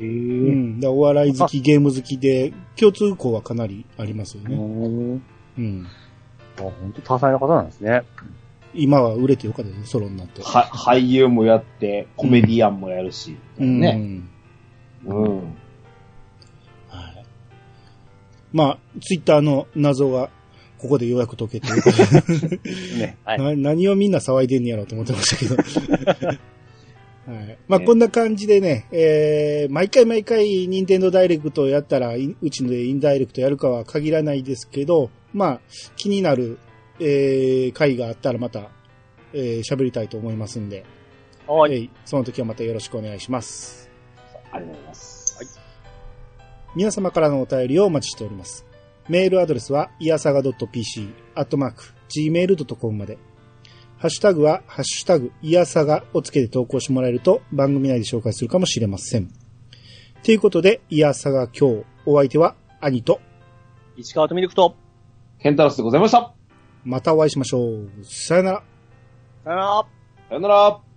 [0.00, 0.04] う。
[0.04, 0.80] ん。
[0.84, 4.56] お笑い好き、ゲーム好きで、共通項はかなりありますようね。
[4.56, 5.22] ん。
[5.58, 5.86] うん。
[6.58, 8.02] あ、本当多彩な方なんですね。
[8.74, 10.42] 今は売れてよかったですね、ソロになって。
[10.42, 13.36] は、俳優もやって、コメディアンもやるし。
[13.58, 13.80] うん。
[13.80, 14.20] ね。
[15.06, 15.36] うん。
[15.36, 17.24] はい。
[18.52, 20.30] まあ、ツイッターの謎が、
[20.78, 21.68] ここでようやく解けて、
[22.98, 23.16] ね。
[23.24, 23.38] はい。
[23.38, 25.56] な何をみんな騒いでんねやろうと思ってましたけど。
[27.26, 27.58] はい。
[27.68, 35.60] まあ、こんな感じでね、えー、毎回毎回、ニンテンドーダイレクトをやったら、いうちのでインダイレクトやるかは限らないですけど、まあ、
[35.96, 36.58] 気になる、
[37.00, 38.70] えー、回があったらまた、
[39.32, 40.84] えー、喋りたいと思いますんで、
[41.46, 41.72] はい。
[41.72, 43.90] えーその時はまたよろしくお願いします。
[44.52, 45.60] ありがとうございます。
[46.74, 48.66] 皆様からのお便りをお待ちしております。
[49.08, 53.18] メールアドレスは、いやさが .pc、アットマーク、gmail.com まで。
[53.98, 59.30] ハッシュタグは、ハッシュタグ、いやさがをつけて投稿してもらえると、番組内で紹介するかもしれません。
[60.22, 63.20] ということで、いやさが今日、お相手は、兄と、
[63.96, 64.74] 石川とミルクと、
[65.38, 66.33] ケンタロスでございました。
[66.84, 67.88] またお会いしましょう。
[68.04, 68.62] さよなら。
[69.44, 69.86] さよなら。
[70.28, 70.93] さよなら。